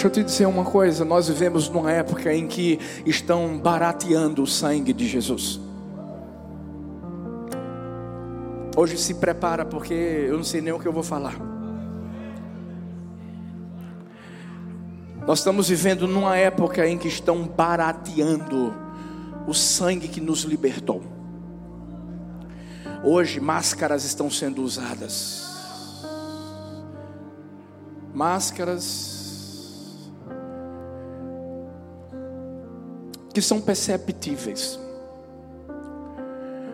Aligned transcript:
Deixa 0.00 0.08
eu 0.08 0.24
te 0.24 0.24
dizer 0.24 0.46
uma 0.46 0.64
coisa: 0.64 1.04
nós 1.04 1.28
vivemos 1.28 1.68
numa 1.68 1.92
época 1.92 2.32
em 2.32 2.48
que 2.48 2.80
estão 3.04 3.58
barateando 3.58 4.42
o 4.42 4.46
sangue 4.46 4.94
de 4.94 5.06
Jesus. 5.06 5.60
Hoje 8.74 8.96
se 8.96 9.12
prepara, 9.16 9.62
porque 9.62 9.92
eu 9.92 10.38
não 10.38 10.42
sei 10.42 10.62
nem 10.62 10.72
o 10.72 10.78
que 10.78 10.88
eu 10.88 10.92
vou 10.92 11.02
falar. 11.02 11.36
Nós 15.26 15.40
estamos 15.40 15.68
vivendo 15.68 16.08
numa 16.08 16.34
época 16.34 16.88
em 16.88 16.96
que 16.96 17.08
estão 17.08 17.46
barateando 17.46 18.72
o 19.46 19.52
sangue 19.52 20.08
que 20.08 20.18
nos 20.18 20.44
libertou. 20.44 21.02
Hoje, 23.04 23.38
máscaras 23.38 24.06
estão 24.06 24.30
sendo 24.30 24.62
usadas. 24.62 25.46
Máscaras 28.14 29.19
que 33.32 33.40
são 33.40 33.60
perceptíveis. 33.60 34.78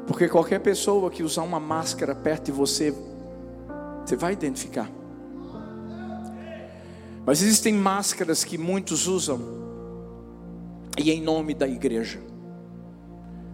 Porque 0.07 0.29
qualquer 0.29 0.61
pessoa 0.61 1.11
que 1.11 1.23
usar 1.23 1.43
uma 1.43 1.61
máscara 1.61 2.15
perto 2.15 2.47
de 2.47 2.53
você, 2.53 2.95
você 4.05 4.17
vai 4.17 4.33
identificar. 4.33 4.91
Mas 7.25 7.43
existem 7.43 7.75
máscaras 7.75 8.45
que 8.45 8.57
muitos 8.57 9.09
usam, 9.09 9.41
e 10.97 11.11
em 11.11 11.21
nome 11.21 11.55
da 11.55 11.67
igreja, 11.67 12.21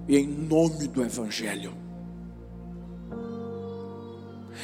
e 0.06 0.16
em 0.16 0.28
nome 0.28 0.87
do 0.87 1.03
Evangelho. 1.03 1.72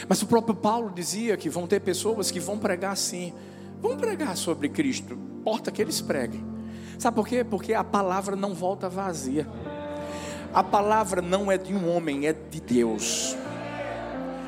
Mas 0.06 0.20
o 0.22 0.26
próprio 0.26 0.54
Paulo 0.54 0.92
dizia 0.94 1.36
que 1.36 1.48
vão 1.48 1.66
ter 1.66 1.80
pessoas 1.80 2.30
que 2.30 2.38
vão 2.38 2.58
pregar 2.58 2.92
assim, 2.92 3.32
vão 3.80 3.96
pregar 3.96 4.36
sobre 4.36 4.68
Cristo, 4.68 5.14
importa 5.14 5.72
que 5.72 5.80
eles 5.80 6.02
preguem 6.02 6.57
Sabe 6.98 7.14
por 7.14 7.28
quê? 7.28 7.44
Porque 7.44 7.72
a 7.72 7.84
palavra 7.84 8.34
não 8.34 8.52
volta 8.52 8.88
vazia. 8.88 9.46
A 10.52 10.64
palavra 10.64 11.22
não 11.22 11.50
é 11.50 11.56
de 11.56 11.72
um 11.72 11.94
homem, 11.94 12.26
é 12.26 12.32
de 12.32 12.60
Deus. 12.60 13.36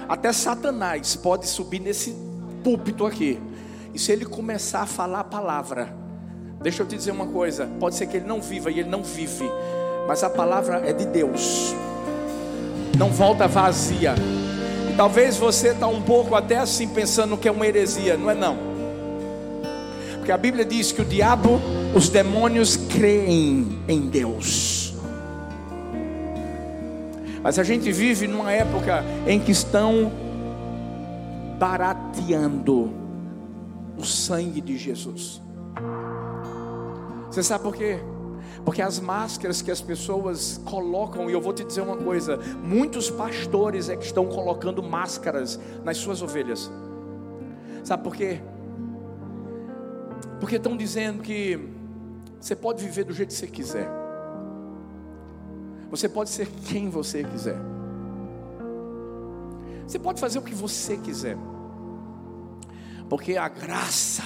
Até 0.09 0.33
Satanás 0.33 1.15
pode 1.15 1.47
subir 1.47 1.79
nesse 1.79 2.17
púlpito 2.65 3.07
aqui. 3.07 3.41
E 3.95 3.99
se 3.99 4.11
ele 4.11 4.25
começar 4.25 4.81
a 4.81 4.87
falar 4.87 5.21
a 5.21 5.25
palavra, 5.25 5.95
deixa 6.61 6.83
eu 6.83 6.87
te 6.87 6.97
dizer 6.97 7.13
uma 7.13 7.29
coisa: 7.29 7.69
pode 7.79 7.95
ser 7.95 8.07
que 8.07 8.17
ele 8.17 8.27
não 8.27 8.43
viva 8.43 8.71
e 8.71 8.81
ele 8.81 8.89
não 8.89 9.05
vive, 9.05 9.49
mas 10.09 10.25
a 10.25 10.31
palavra 10.31 10.83
é 10.85 10.93
de 10.93 11.07
Deus, 11.07 11.73
não 12.99 13.11
volta 13.11 13.47
vazia. 13.47 14.15
E 14.91 14.97
talvez 14.97 15.37
você 15.37 15.69
está 15.69 15.87
um 15.87 16.03
pouco 16.03 16.35
até 16.35 16.59
assim 16.59 16.89
pensando 16.89 17.37
que 17.37 17.47
é 17.47 17.53
uma 17.53 17.67
heresia, 17.67 18.17
não 18.17 18.29
é 18.29 18.35
não. 18.35 18.70
Porque 20.31 20.39
a 20.39 20.43
Bíblia 20.51 20.65
diz 20.65 20.93
que 20.93 21.03
o 21.03 21.05
diabo, 21.05 21.61
os 21.93 22.09
demônios 22.09 22.77
creem 22.77 23.81
em 23.89 24.03
Deus. 24.03 24.95
Mas 27.43 27.59
a 27.59 27.65
gente 27.65 27.91
vive 27.91 28.29
numa 28.29 28.53
época 28.53 29.03
em 29.27 29.41
que 29.41 29.51
estão 29.51 30.13
barateando 31.59 32.93
o 33.99 34.05
sangue 34.05 34.61
de 34.61 34.79
Jesus. 34.79 35.43
Você 37.29 37.43
sabe 37.43 37.65
por 37.65 37.75
quê? 37.75 37.99
Porque 38.65 38.83
as 38.83 39.01
máscaras 39.01 39.61
que 39.61 39.73
as 39.73 39.81
pessoas 39.81 40.61
colocam, 40.65 41.29
e 41.29 41.33
eu 41.33 41.41
vou 41.41 41.53
te 41.53 41.65
dizer 41.65 41.81
uma 41.81 41.97
coisa: 41.97 42.39
muitos 42.63 43.11
pastores 43.11 43.89
é 43.89 43.97
que 43.97 44.05
estão 44.05 44.27
colocando 44.27 44.81
máscaras 44.81 45.59
nas 45.83 45.97
suas 45.97 46.23
ovelhas. 46.23 46.71
Sabe 47.83 48.05
por 48.05 48.15
quê? 48.15 48.41
Porque 50.41 50.57
estão 50.57 50.77
dizendo 50.77 51.23
que 51.23 51.61
você 52.41 52.57
pode 52.57 52.83
viver 52.83 53.05
do 53.05 53.13
jeito 53.13 53.29
que 53.29 53.37
você 53.37 53.47
quiser. 53.47 53.89
Você 55.91 56.09
pode 56.09 56.31
ser 56.31 56.49
quem 56.67 56.89
você 56.89 57.23
quiser. 57.23 57.59
Você 59.87 59.99
pode 59.99 60.21
fazer 60.21 60.39
o 60.39 60.43
que 60.43 60.55
você 60.55 60.97
quiser. 60.97 61.37
Porque 63.09 63.37
a 63.37 63.49
graça 63.49 64.23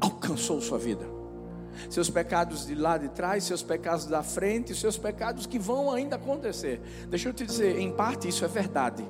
alcançou 0.00 0.60
sua 0.60 0.78
vida. 0.78 1.04
Seus 1.90 2.08
pecados 2.08 2.66
de 2.66 2.74
lá 2.74 2.96
de 2.96 3.08
trás, 3.08 3.44
seus 3.44 3.62
pecados 3.62 4.06
da 4.06 4.22
frente, 4.22 4.74
seus 4.74 4.96
pecados 4.96 5.44
que 5.46 5.58
vão 5.58 5.90
ainda 5.90 6.16
acontecer. 6.16 6.80
Deixa 7.08 7.28
eu 7.28 7.32
te 7.32 7.44
dizer, 7.44 7.78
em 7.78 7.90
parte 7.92 8.28
isso 8.28 8.44
é 8.44 8.48
verdade. 8.48 9.04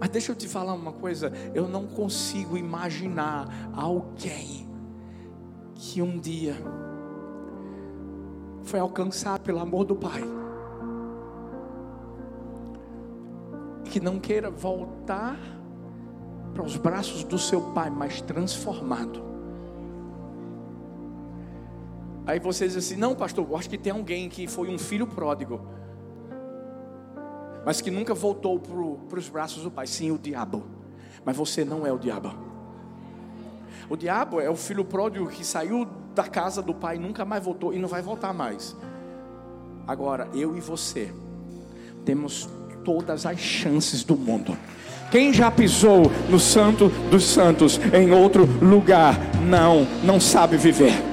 Mas 0.00 0.08
deixa 0.08 0.32
eu 0.32 0.36
te 0.36 0.48
falar 0.48 0.72
uma 0.72 0.92
coisa: 0.92 1.30
eu 1.54 1.68
não 1.68 1.86
consigo 1.86 2.56
imaginar 2.56 3.46
alguém 3.74 4.66
que 5.74 6.00
um 6.00 6.18
dia 6.18 6.56
foi 8.62 8.80
alcançado 8.80 9.42
pelo 9.42 9.58
amor 9.58 9.84
do 9.84 9.94
Pai, 9.94 10.22
que 13.84 14.00
não 14.00 14.18
queira 14.18 14.50
voltar 14.50 15.38
para 16.54 16.64
os 16.64 16.76
braços 16.76 17.22
do 17.22 17.38
seu 17.38 17.60
Pai, 17.72 17.90
mas 17.90 18.22
transformado. 18.22 19.22
Aí 22.26 22.38
vocês 22.38 22.74
assim: 22.74 22.96
não, 22.96 23.14
pastor, 23.14 23.46
eu 23.46 23.56
acho 23.56 23.68
que 23.68 23.76
tem 23.76 23.92
alguém 23.92 24.30
que 24.30 24.46
foi 24.46 24.68
um 24.68 24.78
filho 24.78 25.06
pródigo 25.06 25.60
mas 27.70 27.80
que 27.80 27.88
nunca 27.88 28.12
voltou 28.14 28.58
para 28.58 29.16
os 29.16 29.28
braços 29.28 29.62
do 29.62 29.70
Pai. 29.70 29.86
Sim, 29.86 30.10
o 30.10 30.18
diabo. 30.18 30.64
Mas 31.24 31.36
você 31.36 31.64
não 31.64 31.86
é 31.86 31.92
o 31.92 31.98
diabo. 32.00 32.34
O 33.88 33.96
diabo 33.96 34.40
é 34.40 34.50
o 34.50 34.56
filho 34.56 34.84
pródigo 34.84 35.28
que 35.28 35.44
saiu 35.44 35.86
da 36.12 36.24
casa 36.24 36.60
do 36.60 36.74
Pai, 36.74 36.98
nunca 36.98 37.24
mais 37.24 37.44
voltou 37.44 37.72
e 37.72 37.78
não 37.78 37.88
vai 37.88 38.02
voltar 38.02 38.32
mais. 38.32 38.76
Agora, 39.86 40.28
eu 40.34 40.56
e 40.56 40.60
você 40.60 41.14
temos 42.04 42.48
todas 42.84 43.24
as 43.24 43.38
chances 43.38 44.02
do 44.02 44.16
mundo. 44.16 44.58
Quem 45.12 45.32
já 45.32 45.48
pisou 45.48 46.10
no 46.28 46.40
Santo 46.40 46.88
dos 47.08 47.22
Santos 47.22 47.78
em 47.94 48.10
outro 48.10 48.46
lugar, 48.60 49.16
não, 49.48 49.86
não 50.02 50.18
sabe 50.18 50.56
viver. 50.56 51.09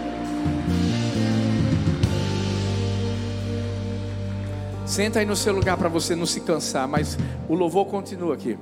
Senta 4.98 5.20
aí 5.20 5.28
no 5.28 5.36
seu 5.36 5.54
lugar 5.54 5.78
para 5.78 5.90
você 5.90 6.16
não 6.16 6.26
se 6.26 6.42
cansar, 6.42 6.88
mas 6.88 7.20
o 7.48 7.54
louvor 7.54 7.86
continua 7.86 8.34
aqui. 8.34 8.58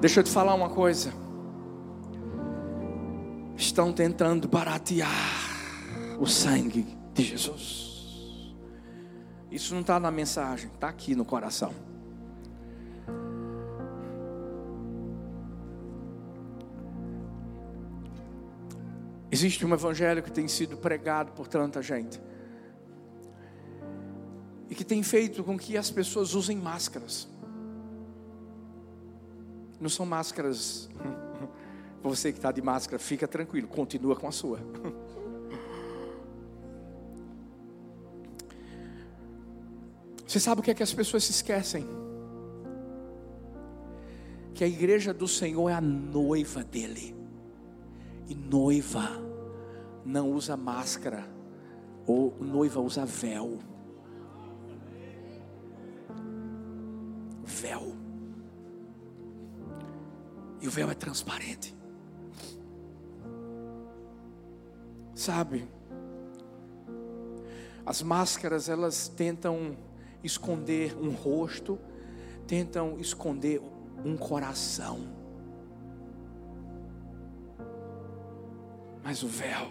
Deixa 0.00 0.20
eu 0.20 0.22
te 0.22 0.30
falar 0.30 0.54
uma 0.54 0.70
coisa. 0.70 1.12
Estão 3.56 3.92
tentando 3.92 4.46
baratear 4.46 5.10
o 6.20 6.26
sangue 6.28 6.86
de 7.12 7.24
Jesus. 7.24 8.54
Isso 9.50 9.74
não 9.74 9.80
está 9.80 9.98
na 9.98 10.12
mensagem, 10.12 10.70
está 10.72 10.88
aqui 10.88 11.16
no 11.16 11.24
coração. 11.24 11.74
Existe 19.32 19.66
um 19.66 19.74
evangelho 19.74 20.22
que 20.22 20.30
tem 20.30 20.46
sido 20.46 20.76
pregado 20.76 21.32
por 21.32 21.48
tanta 21.48 21.82
gente 21.82 22.20
e 24.68 24.74
que 24.74 24.84
tem 24.84 25.02
feito 25.02 25.42
com 25.44 25.58
que 25.58 25.76
as 25.76 25.90
pessoas 25.90 26.34
usem 26.34 26.56
máscaras. 26.56 27.28
Não 29.80 29.88
são 29.88 30.06
máscaras. 30.06 30.88
Você 32.02 32.32
que 32.32 32.38
está 32.38 32.52
de 32.52 32.60
máscara, 32.60 32.98
fica 32.98 33.26
tranquilo, 33.26 33.66
continua 33.66 34.14
com 34.14 34.28
a 34.28 34.32
sua. 34.32 34.58
Você 40.26 40.38
sabe 40.40 40.60
o 40.60 40.64
que 40.64 40.70
é 40.70 40.74
que 40.74 40.82
as 40.82 40.92
pessoas 40.92 41.24
se 41.24 41.30
esquecem? 41.30 41.86
Que 44.52 44.64
a 44.64 44.66
igreja 44.66 45.14
do 45.14 45.26
Senhor 45.28 45.70
é 45.70 45.74
a 45.74 45.80
noiva 45.80 46.62
dele. 46.64 47.16
E 48.28 48.34
noiva 48.34 49.08
não 50.04 50.30
usa 50.30 50.56
máscara, 50.56 51.24
ou 52.06 52.36
noiva 52.40 52.80
usa 52.80 53.06
véu. 53.06 53.58
Véu. 57.64 57.96
E 60.60 60.68
o 60.68 60.70
véu 60.70 60.90
é 60.90 60.94
transparente. 60.94 61.74
Sabe? 65.14 65.66
As 67.86 68.02
máscaras, 68.02 68.68
elas 68.68 69.08
tentam 69.08 69.76
esconder 70.22 70.94
um 70.98 71.10
rosto, 71.10 71.78
tentam 72.46 72.98
esconder 72.98 73.62
um 74.04 74.16
coração. 74.16 74.98
Mas 79.02 79.22
o 79.22 79.28
véu, 79.28 79.70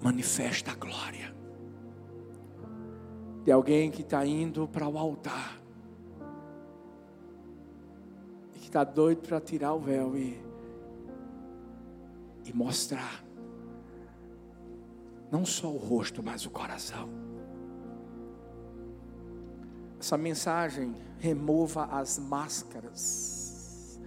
manifesta 0.00 0.70
a 0.72 0.74
glória 0.74 1.39
de 3.44 3.50
alguém 3.50 3.90
que 3.90 4.02
está 4.02 4.24
indo 4.24 4.68
para 4.68 4.86
o 4.88 4.98
altar 4.98 5.60
e 8.54 8.58
que 8.58 8.66
está 8.66 8.84
doido 8.84 9.26
para 9.26 9.40
tirar 9.40 9.74
o 9.74 9.80
véu 9.80 10.16
e, 10.16 10.40
e 12.44 12.52
mostrar 12.52 13.24
não 15.30 15.46
só 15.46 15.68
o 15.68 15.76
rosto, 15.76 16.22
mas 16.22 16.44
o 16.44 16.50
coração. 16.50 17.08
Essa 19.98 20.18
mensagem 20.18 20.94
remova 21.18 21.84
as 21.84 22.18
máscaras. 22.18 24.00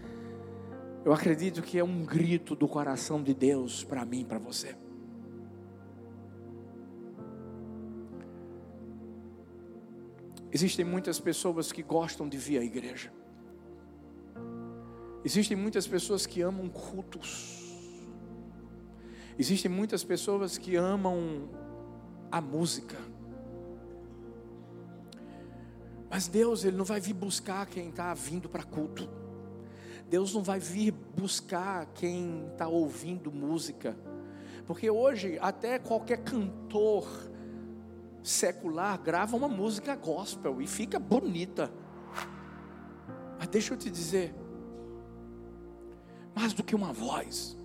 Eu 1.06 1.14
acredito 1.14 1.62
que 1.62 1.80
é 1.80 1.84
um 1.84 2.04
grito 2.04 2.56
do 2.56 2.68
coração 2.68 3.22
de 3.22 3.34
Deus 3.34 3.84
para 3.84 4.04
mim, 4.04 4.26
para 4.26 4.40
você. 4.40 4.76
Existem 10.54 10.86
muitas 10.86 11.20
pessoas 11.20 11.72
que 11.72 11.82
gostam 11.82 12.30
de 12.30 12.38
vir 12.38 12.60
à 12.60 12.64
igreja. 12.64 13.12
Existem 15.26 15.58
muitas 15.58 15.88
pessoas 15.88 16.28
que 16.28 16.42
amam 16.42 16.70
cultos. 16.70 17.60
Existem 19.40 19.72
muitas 19.72 20.04
pessoas 20.04 20.56
que 20.56 20.76
amam 20.76 21.50
a 22.32 22.40
música. 22.40 22.98
Mas 26.08 26.28
Deus, 26.28 26.64
Ele 26.64 26.78
não 26.78 26.86
vai 26.86 27.00
vir 27.00 27.14
buscar 27.14 27.66
quem 27.66 27.90
está 27.90 28.14
vindo 28.14 28.48
para 28.48 28.62
culto. 28.62 29.10
Deus 30.08 30.36
não 30.36 30.44
vai 30.44 30.60
vir 30.60 30.92
buscar 30.92 31.88
quem 31.96 32.46
está 32.52 32.68
ouvindo 32.68 33.32
música. 33.32 33.98
Porque 34.68 34.88
hoje, 34.88 35.40
até 35.42 35.80
qualquer 35.80 36.18
cantor 36.24 37.08
secular 38.24 38.98
grava 39.00 39.36
uma 39.36 39.50
música 39.50 39.96
gospel 39.96 40.62
e 40.62 40.68
fica 40.68 40.98
bonita. 40.98 41.72
Mas 43.38 43.48
deixa 43.50 43.74
eu 43.74 43.78
te 43.78 43.90
dizer, 43.90 44.34
mais 46.34 46.54
do 46.54 46.64
que 46.64 46.74
uma 46.74 46.94
voz, 46.94 47.58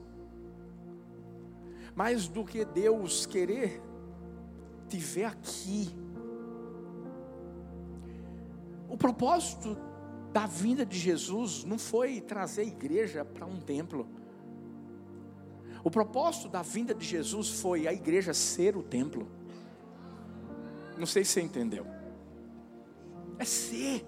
mais 1.95 2.29
do 2.29 2.45
que 2.45 2.65
Deus 2.65 3.25
querer 3.25 3.81
te 4.89 4.99
ver 4.99 5.27
aqui, 5.27 5.89
o 8.89 8.97
propósito 8.97 9.77
da 10.33 10.47
vinda 10.47 10.85
de 10.85 10.99
Jesus 10.99 11.65
não 11.65 11.79
foi 11.79 12.21
trazer 12.21 12.63
a 12.63 12.65
igreja 12.65 13.25
para 13.25 13.47
um 13.47 13.61
templo. 13.61 14.09
O 15.85 15.91
propósito 15.91 16.49
da 16.49 16.63
vinda 16.63 16.95
de 16.95 17.07
Jesus 17.07 17.61
foi 17.61 17.87
a 17.87 17.93
igreja 17.93 18.35
ser 18.35 18.77
o 18.77 18.83
templo. 18.83 19.38
Não 20.99 21.07
sei 21.07 21.25
se 21.25 21.33
você 21.33 21.41
entendeu. 21.41 21.87
É 23.39 23.45
ser. 23.45 24.05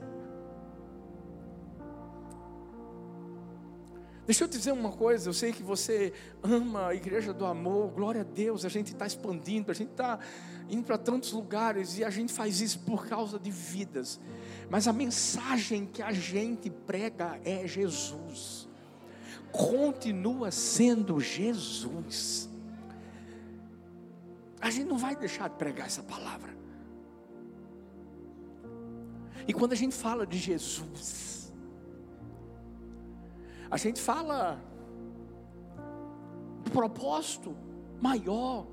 Deixa 4.31 4.45
eu 4.45 4.49
te 4.49 4.59
dizer 4.59 4.71
uma 4.71 4.93
coisa, 4.93 5.29
eu 5.29 5.33
sei 5.33 5.53
que 5.53 5.61
você 5.61 6.13
ama 6.41 6.87
a 6.89 6.95
igreja 6.95 7.33
do 7.33 7.45
amor, 7.45 7.91
glória 7.91 8.21
a 8.21 8.25
Deus, 8.25 8.65
a 8.65 8.69
gente 8.69 8.93
está 8.93 9.05
expandindo, 9.05 9.73
a 9.73 9.75
gente 9.75 9.91
está 9.91 10.21
indo 10.69 10.85
para 10.85 10.97
tantos 10.97 11.33
lugares 11.33 11.99
e 11.99 12.05
a 12.05 12.11
gente 12.11 12.33
faz 12.33 12.61
isso 12.61 12.79
por 12.81 13.09
causa 13.09 13.41
de 13.41 13.51
vidas, 13.51 14.21
mas 14.71 14.87
a 14.87 14.93
mensagem 14.93 15.85
que 15.85 16.01
a 16.01 16.13
gente 16.13 16.71
prega 16.71 17.41
é 17.45 17.67
Jesus, 17.67 18.69
continua 19.51 20.53
sendo 20.53 21.19
Jesus. 21.19 22.49
A 24.61 24.71
gente 24.71 24.87
não 24.87 24.99
vai 24.99 25.17
deixar 25.17 25.49
de 25.49 25.57
pregar 25.57 25.89
essa 25.89 26.05
palavra. 26.05 26.60
E 29.51 29.53
quando 29.53 29.73
a 29.73 29.77
gente 29.77 29.97
fala 29.97 30.25
de 30.25 30.39
Jesus, 30.39 31.53
a 33.69 33.77
gente 33.77 34.01
fala 34.01 34.63
do 36.63 36.71
propósito 36.71 37.57
maior. 38.01 38.69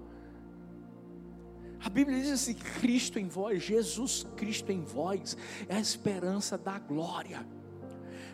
A 1.84 1.90
Bíblia 1.90 2.22
diz 2.22 2.30
assim: 2.30 2.54
Cristo 2.54 3.18
em 3.18 3.28
vós, 3.28 3.64
Jesus 3.64 4.28
Cristo 4.36 4.72
em 4.72 4.84
vós, 4.84 5.36
é 5.68 5.78
a 5.78 5.80
esperança 5.80 6.60
da 6.60 6.78
glória. 6.78 7.44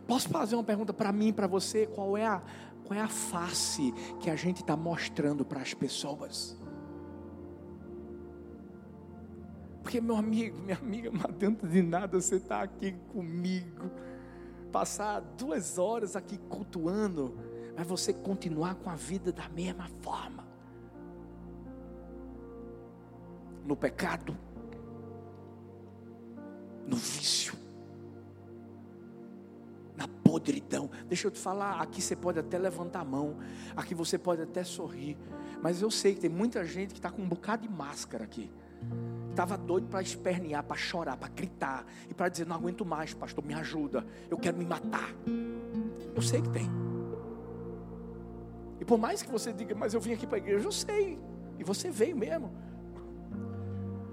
Posso 0.06 0.28
fazer 0.28 0.56
uma 0.56 0.66
pergunta 0.66 0.92
para 0.92 1.14
mim, 1.14 1.32
para 1.32 1.48
você? 1.48 1.88
Qual 1.88 2.18
é 2.18 2.28
a, 2.28 2.44
qual 2.84 3.00
é 3.00 3.02
a 3.02 3.08
face 3.08 3.94
que 4.20 4.30
a 4.30 4.36
gente 4.36 4.60
está 4.60 4.76
mostrando 4.76 5.46
para 5.46 5.62
as 5.62 5.74
pessoas? 5.74 6.58
Porque, 9.84 10.00
meu 10.00 10.16
amigo, 10.16 10.58
minha 10.60 10.78
amiga, 10.78 11.12
não 11.12 11.26
adianta 11.26 11.68
de 11.68 11.82
nada 11.82 12.20
você 12.20 12.38
estar 12.38 12.60
tá 12.60 12.64
aqui 12.64 12.94
comigo, 13.12 13.92
passar 14.72 15.20
duas 15.20 15.78
horas 15.78 16.16
aqui 16.16 16.38
cultuando, 16.38 17.38
mas 17.76 17.86
você 17.86 18.14
continuar 18.14 18.76
com 18.76 18.90
a 18.90 18.96
vida 18.96 19.32
da 19.32 19.48
mesma 19.50 19.88
forma 20.02 20.48
no 23.66 23.76
pecado, 23.76 24.38
no 26.88 26.96
vício, 26.96 27.54
na 29.98 30.08
podridão. 30.08 30.90
Deixa 31.08 31.28
eu 31.28 31.32
te 31.32 31.40
falar, 31.40 31.82
aqui 31.82 32.02
você 32.02 32.16
pode 32.16 32.40
até 32.40 32.58
levantar 32.58 33.02
a 33.02 33.06
mão, 33.06 33.38
aqui 33.76 33.94
você 33.94 34.18
pode 34.18 34.42
até 34.42 34.64
sorrir, 34.64 35.18
mas 35.62 35.82
eu 35.82 35.92
sei 35.92 36.16
que 36.16 36.22
tem 36.22 36.30
muita 36.30 36.66
gente 36.66 36.94
que 36.94 37.00
está 37.00 37.12
com 37.12 37.22
um 37.22 37.28
bocado 37.28 37.68
de 37.68 37.70
máscara 37.74 38.24
aqui. 38.24 38.50
Estava 39.30 39.58
doido 39.58 39.88
para 39.88 40.02
espernear, 40.02 40.64
para 40.64 40.78
chorar, 40.78 41.18
para 41.18 41.30
gritar 41.30 41.86
e 42.10 42.14
para 42.14 42.30
dizer: 42.30 42.46
Não 42.46 42.56
aguento 42.56 42.86
mais, 42.86 43.14
pastor, 43.14 43.44
me 43.44 43.54
ajuda, 43.54 44.06
eu 44.30 44.38
quero 44.38 44.58
me 44.58 44.66
matar. 44.66 45.10
Eu 46.16 46.22
sei 46.22 46.42
que 46.42 46.50
tem. 46.50 46.70
E 48.80 48.86
por 48.86 48.98
mais 48.98 49.22
que 49.22 49.32
você 49.32 49.52
diga, 49.52 49.74
mas 49.74 49.94
eu 49.94 50.00
vim 50.00 50.14
aqui 50.14 50.28
para 50.28 50.38
a 50.38 50.40
igreja, 50.40 50.68
eu 50.68 50.72
sei. 50.72 51.18
E 51.58 51.64
você 51.64 51.90
veio 51.90 52.16
mesmo. 52.16 52.52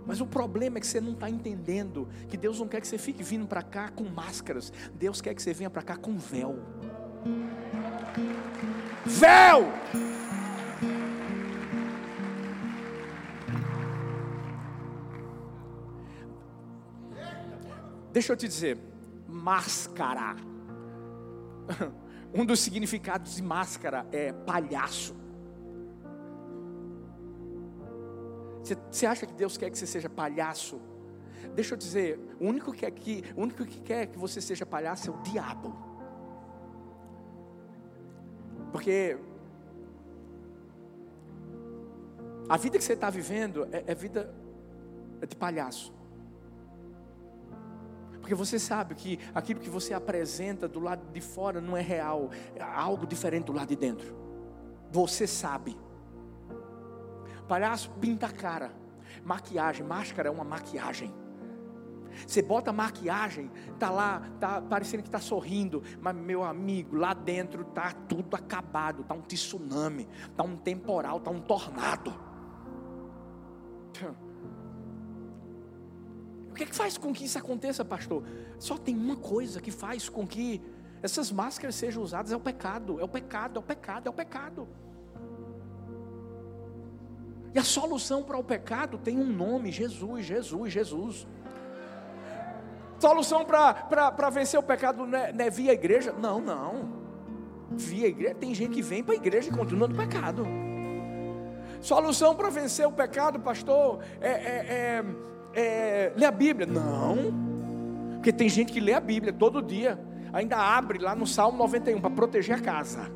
Mas 0.07 0.21
o 0.21 0.27
problema 0.27 0.79
é 0.79 0.81
que 0.81 0.87
você 0.87 1.01
não 1.01 1.13
está 1.13 1.29
entendendo 1.29 2.09
que 2.29 2.37
Deus 2.37 2.59
não 2.59 2.67
quer 2.67 2.81
que 2.81 2.87
você 2.89 2.99
fique 2.99 3.23
vindo 3.23 3.47
para 3.47 3.63
cá 3.63 3.91
com 3.91 4.05
máscaras. 4.05 4.73
Deus 4.95 5.21
quer 5.21 5.35
que 5.35 5.43
você 5.43 5.53
venha 5.53 5.71
para 5.71 5.83
cá 5.83 5.97
com 5.97 6.17
véu. 6.19 6.59
Véu! 9.05 9.73
Deixa 18.13 18.33
eu 18.33 18.37
te 18.37 18.49
dizer, 18.49 18.79
máscara. 19.29 20.37
Um 22.33 22.45
dos 22.47 22.61
significados 22.61 23.35
de 23.35 23.43
máscara 23.43 24.07
é 24.13 24.33
palhaço. 24.33 25.17
Você 28.89 29.05
acha 29.05 29.27
que 29.27 29.33
Deus 29.33 29.57
quer 29.57 29.69
que 29.69 29.77
você 29.77 29.85
seja 29.85 30.09
palhaço? 30.09 30.81
Deixa 31.57 31.75
eu 31.75 31.79
dizer, 31.79 32.21
o 32.39 32.47
único 32.47 32.73
que, 32.73 33.25
o 33.37 33.43
único 33.43 33.65
que 33.65 33.81
quer 33.81 34.07
que 34.07 34.17
você 34.17 34.41
seja 34.41 34.65
palhaço 34.65 35.11
é 35.11 35.13
o 35.13 35.17
diabo. 35.23 35.77
Porque 38.71 39.19
a 42.49 42.57
vida 42.57 42.79
que 42.79 42.85
você 42.85 42.93
está 42.93 43.11
vivendo 43.11 43.67
é, 43.73 43.83
é 43.89 43.95
vida 43.95 44.33
de 45.29 45.35
palhaço. 45.35 45.93
Porque 48.31 48.45
você 48.45 48.61
sabe 48.61 48.95
que 48.95 49.19
aquilo 49.35 49.59
que 49.59 49.69
você 49.69 49.93
apresenta 49.93 50.69
do 50.69 50.79
lado 50.79 51.03
de 51.13 51.21
fora 51.21 51.61
não 51.61 51.77
é 51.77 51.81
real, 51.81 52.31
é 52.55 52.63
algo 52.63 53.05
diferente 53.05 53.47
do 53.47 53.53
lado 53.53 53.67
de 53.67 53.75
dentro. 53.75 54.17
Você 54.93 55.27
sabe. 55.27 55.77
Palhaço 57.49 57.91
pinta 58.01 58.27
a 58.27 58.31
cara. 58.31 58.71
Maquiagem, 59.25 59.85
máscara 59.85 60.29
é 60.29 60.31
uma 60.31 60.45
maquiagem. 60.45 61.13
Você 62.25 62.41
bota 62.41 62.73
maquiagem, 62.73 63.51
tá 63.81 63.91
lá, 63.91 64.23
tá 64.39 64.63
parecendo 64.63 65.03
que 65.03 65.11
tá 65.11 65.19
sorrindo, 65.19 65.83
mas 66.01 66.15
meu 66.15 66.45
amigo, 66.45 66.95
lá 66.95 67.13
dentro 67.13 67.65
tá 67.65 67.91
tudo 68.09 68.37
acabado, 68.37 69.03
tá 69.03 69.13
um 69.13 69.23
tsunami, 69.23 70.07
tá 70.37 70.45
um 70.45 70.57
temporal, 70.57 71.19
tá 71.19 71.33
um 71.33 71.41
tornado. 71.41 72.15
O 76.51 76.55
que, 76.55 76.65
é 76.65 76.67
que 76.67 76.75
faz 76.75 76.99
com 76.99 77.13
que 77.13 77.25
isso 77.25 77.39
aconteça, 77.39 77.85
pastor? 77.85 78.25
Só 78.59 78.77
tem 78.77 78.97
uma 78.97 79.17
coisa 79.17 79.61
que 79.61 79.71
faz 79.71 80.09
com 80.09 80.27
que 80.27 80.61
essas 81.03 81.31
máscaras 81.31 81.75
sejam 81.75 82.03
usadas: 82.03 82.33
é 82.33 82.37
o 82.37 82.41
pecado, 82.41 83.01
é 83.01 83.05
o 83.05 83.09
pecado, 83.09 83.57
é 83.57 83.61
o 83.61 83.63
pecado, 83.63 84.07
é 84.07 84.11
o 84.11 84.13
pecado. 84.13 84.69
E 87.55 87.59
a 87.59 87.65
solução 87.65 88.23
para 88.23 88.37
o 88.37 88.45
pecado 88.45 88.99
tem 88.99 89.19
um 89.19 89.27
nome: 89.27 89.71
Jesus, 89.73 90.27
Jesus, 90.27 90.73
Jesus. 90.73 91.27
Solução 92.99 93.47
para 93.47 94.31
vencer 94.31 94.61
o 94.61 94.63
pecado 94.63 95.07
não 95.07 95.19
é, 95.19 95.33
não 95.33 95.45
é 95.45 95.51
via 95.51 95.73
igreja? 95.73 96.13
Não, 96.13 96.39
não. 96.39 97.01
Via 97.71 98.09
igreja, 98.09 98.35
tem 98.35 98.55
gente 98.55 98.75
que 98.75 98.83
vem 98.83 99.03
para 99.03 99.15
a 99.15 99.17
igreja 99.17 99.49
e 99.49 99.53
continua 99.53 99.89
no 99.89 99.95
pecado. 99.95 100.45
Solução 101.81 102.35
para 102.35 102.51
vencer 102.51 102.87
o 102.87 102.93
pecado, 102.93 103.41
pastor, 103.41 104.01
é, 104.21 104.29
é, 104.29 104.67
é, 104.69 105.05
é 105.55 106.13
ler 106.17 106.27
a 106.27 106.31
Bíblia. 106.31 106.67
Não, 106.67 107.17
porque 108.15 108.33
tem 108.33 108.49
gente 108.49 108.73
que 108.73 108.81
lê 108.81 108.93
a 108.93 109.01
Bíblia 109.01 109.33
todo 109.33 109.63
dia, 109.63 109.99
ainda 110.33 110.57
abre 110.57 110.99
lá 110.99 111.15
no 111.15 111.27
Salmo 111.27 111.59
91 111.59 112.01
para 112.01 112.11
proteger 112.11 112.57
a 112.57 112.61
casa, 112.61 113.11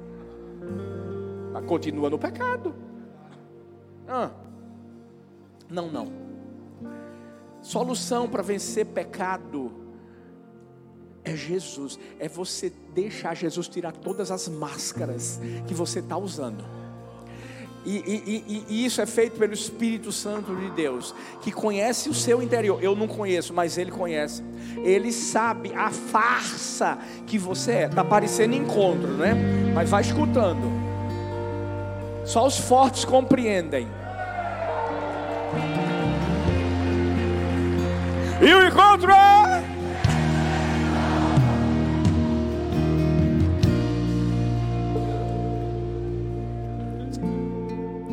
mas 1.52 1.64
continua 1.66 2.10
no 2.10 2.18
pecado. 2.18 2.74
Ah. 4.08 4.30
Não, 5.68 5.90
não. 5.90 6.12
Solução 7.60 8.28
para 8.28 8.42
vencer 8.42 8.86
pecado 8.86 9.72
é 11.24 11.34
Jesus, 11.34 11.98
é 12.18 12.28
você 12.28 12.70
deixar 12.94 13.34
Jesus 13.34 13.66
tirar 13.66 13.92
todas 13.92 14.30
as 14.30 14.46
máscaras 14.48 15.40
que 15.66 15.72
você 15.72 16.00
está 16.00 16.18
usando. 16.18 16.62
E, 17.84 17.98
e, 18.46 18.64
e, 18.68 18.84
isso 18.84 19.02
é 19.02 19.06
feito 19.06 19.38
pelo 19.38 19.52
Espírito 19.52 20.10
Santo 20.10 20.56
de 20.56 20.70
Deus, 20.70 21.14
que 21.42 21.52
conhece 21.52 22.08
o 22.08 22.14
seu 22.14 22.42
interior. 22.42 22.82
Eu 22.82 22.96
não 22.96 23.06
conheço, 23.06 23.52
mas 23.52 23.76
Ele 23.76 23.90
conhece. 23.90 24.42
Ele 24.82 25.12
sabe 25.12 25.72
a 25.74 25.90
farsa 25.90 26.98
que 27.26 27.38
você 27.38 27.72
é. 27.72 27.84
Está 27.86 28.02
parecendo 28.02 28.54
encontro, 28.54 29.12
né? 29.12 29.34
Mas 29.74 29.90
vai 29.90 30.00
escutando. 30.00 30.72
Só 32.24 32.46
os 32.46 32.58
fortes 32.58 33.04
compreendem. 33.04 33.86
E 38.40 38.54
o 38.54 38.66
encontro 38.66 39.12
é. 39.12 39.73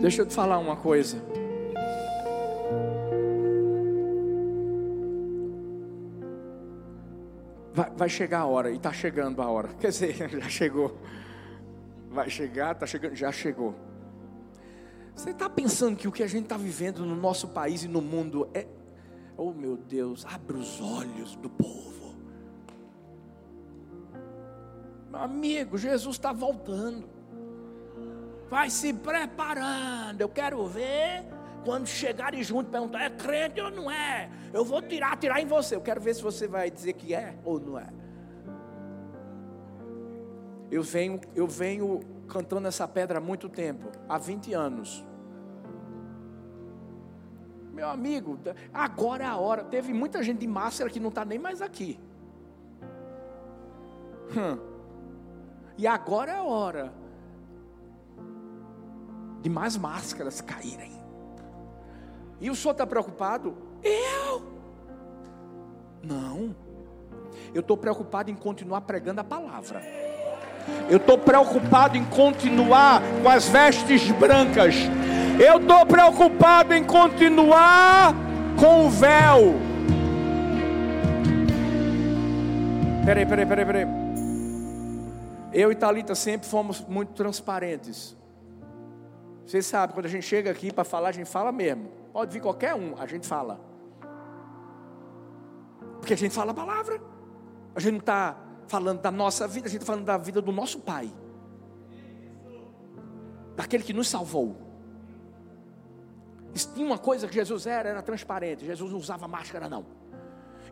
Deixa 0.02 0.24
eu 0.24 0.26
te 0.26 0.34
falar 0.34 0.58
uma 0.58 0.76
coisa. 0.76 1.24
Vai, 7.72 7.92
vai 7.92 8.10
chegar 8.10 8.40
a 8.40 8.46
hora, 8.48 8.72
e 8.72 8.78
está 8.78 8.92
chegando 8.92 9.40
a 9.44 9.48
hora. 9.48 9.68
Quer 9.80 9.90
dizer, 9.90 10.16
já 10.28 10.50
chegou. 10.50 10.98
Vai 12.10 12.32
chegar, 12.32 12.72
está 12.72 12.88
chegando, 12.88 13.16
já 13.16 13.32
chegou. 13.32 13.76
Você 15.16 15.30
está 15.30 15.48
pensando 15.48 15.96
que 15.96 16.08
o 16.08 16.12
que 16.12 16.24
a 16.24 16.28
gente 16.28 16.46
está 16.46 16.58
vivendo 16.58 17.06
no 17.06 17.16
nosso 17.16 17.50
país 17.50 17.84
e 17.84 17.88
no 17.88 18.02
mundo 18.02 18.50
é. 18.56 18.66
Oh 19.38 19.54
meu 19.54 19.78
Deus, 19.78 20.26
abre 20.26 20.58
os 20.58 20.82
olhos 20.82 21.36
do 21.36 21.50
povo. 21.50 22.16
Meu 25.12 25.22
amigo, 25.22 25.78
Jesus 25.78 26.16
está 26.16 26.34
voltando 26.34 27.08
vai 28.52 28.70
se 28.70 28.92
preparando. 28.92 30.20
Eu 30.20 30.28
quero 30.28 30.68
ver 30.68 31.24
quando 31.64 31.88
chegarem 31.88 32.44
junto 32.44 32.70
perguntar: 32.70 33.02
é 33.02 33.10
crente 33.10 33.62
ou 33.62 33.72
não 33.72 33.90
é? 33.90 34.30
Eu 34.52 34.66
vou 34.66 34.82
tirar, 34.82 35.18
tirar 35.18 35.40
em 35.40 35.46
você. 35.46 35.74
Eu 35.74 35.82
quero 35.82 36.02
ver 36.02 36.14
se 36.14 36.22
você 36.22 36.50
vai 36.50 36.70
dizer 36.70 36.94
que 36.94 37.16
é 37.16 37.38
ou 37.46 37.58
não 37.58 37.80
é. 37.80 37.88
Eu 40.70 40.84
venho, 40.84 41.20
eu 41.34 41.48
venho 41.48 42.02
cantando 42.28 42.68
essa 42.68 42.86
pedra 42.88 43.20
há 43.20 43.22
muito 43.22 43.48
tempo, 43.48 43.90
há 44.08 44.18
20 44.18 44.54
anos. 44.54 45.06
Meu 47.74 47.88
amigo, 47.90 48.38
agora 48.74 49.24
é 49.24 49.28
a 49.28 49.38
hora. 49.38 49.64
Teve 49.64 49.94
muita 49.94 50.22
gente 50.22 50.40
de 50.40 50.48
máscara 50.48 50.90
que 50.90 51.00
não 51.00 51.08
está 51.08 51.24
nem 51.24 51.40
mais 51.40 51.62
aqui. 51.62 51.98
Hum. 54.36 54.60
E 55.78 55.88
agora 55.88 56.34
é 56.34 56.38
a 56.38 56.44
hora 56.44 57.01
de 59.42 59.50
mais 59.50 59.76
máscaras 59.78 60.42
caírem. 60.42 60.92
E 62.40 62.50
o 62.50 62.56
senhor 62.56 62.72
está 62.72 62.86
preocupado? 62.86 63.56
Eu? 63.84 64.42
Não. 66.04 66.56
Eu 67.54 67.62
estou 67.62 67.78
preocupado 67.78 68.32
em 68.32 68.36
continuar 68.36 68.82
pregando 68.82 69.22
a 69.22 69.24
palavra. 69.24 69.82
Eu 70.90 70.98
estou 70.98 71.18
preocupado 71.18 71.98
em 71.98 72.06
continuar 72.06 73.02
com 73.22 73.30
as 73.30 73.48
vestes 73.48 74.10
brancas. 74.12 74.76
Eu 75.44 75.60
estou 75.60 75.86
preocupado 75.86 76.74
em 76.74 76.84
continuar 76.84 78.14
com 78.60 78.86
o 78.86 78.90
véu. 78.90 79.56
Peraí, 83.06 83.26
peraí, 83.26 83.46
peraí, 83.46 83.66
peraí. 83.66 83.88
Eu 85.54 85.72
e 85.72 85.76
Talita 85.76 86.16
sempre 86.16 86.48
fomos 86.48 86.82
muito 86.88 87.14
transparentes. 87.14 88.16
Vocês 89.52 89.66
sabem, 89.66 89.94
quando 89.94 90.06
a 90.06 90.10
gente 90.10 90.26
chega 90.26 90.50
aqui 90.50 90.72
para 90.72 90.86
falar, 90.86 91.10
a 91.10 91.12
gente 91.12 91.30
fala 91.30 91.52
mesmo. 91.52 91.92
Pode 92.14 92.32
vir 92.32 92.40
qualquer 92.40 92.74
um, 92.74 92.98
a 92.98 93.06
gente 93.06 93.28
fala. 93.28 93.60
Porque 96.00 96.14
a 96.14 96.18
gente 96.18 96.34
fala 96.34 96.52
a 96.52 96.54
palavra. 96.54 97.02
A 97.76 97.80
gente 97.82 97.92
não 97.92 98.00
está 98.00 98.38
falando 98.70 99.02
da 99.02 99.12
nossa 99.12 99.46
vida, 99.50 99.68
a 99.68 99.70
gente 99.70 99.82
está 99.82 99.92
falando 99.92 100.06
da 100.06 100.18
vida 100.18 100.42
do 100.42 100.54
nosso 100.54 100.80
Pai. 100.80 101.12
Daquele 103.54 103.84
que 103.84 103.92
nos 103.92 104.08
salvou. 104.08 104.56
Tinha 106.74 106.86
uma 106.86 106.98
coisa 106.98 107.28
que 107.28 107.34
Jesus 107.34 107.68
era, 107.68 107.90
era 107.90 108.02
transparente. 108.02 108.66
Jesus 108.66 108.90
não 108.90 109.00
usava 109.00 109.28
máscara, 109.28 109.68
não. 109.68 109.86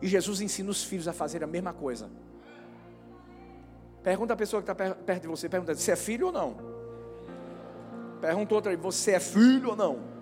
E 0.00 0.06
Jesus 0.06 0.40
ensina 0.40 0.70
os 0.70 0.82
filhos 0.82 1.06
a 1.06 1.12
fazer 1.12 1.44
a 1.44 1.46
mesma 1.46 1.74
coisa. 1.74 2.08
Pergunta 4.02 4.32
a 4.32 4.36
pessoa 4.38 4.62
que 4.62 4.72
está 4.72 4.94
perto 4.94 5.20
de 5.20 5.28
você, 5.28 5.50
pergunta 5.50 5.74
se 5.74 5.90
é 5.90 5.96
filho 5.96 6.28
ou 6.28 6.32
não. 6.32 6.79
Pergunta 8.20 8.54
outra 8.54 8.72
aí, 8.72 8.76
você 8.76 9.12
é 9.12 9.20
filho 9.20 9.70
ou 9.70 9.76
não? 9.76 10.20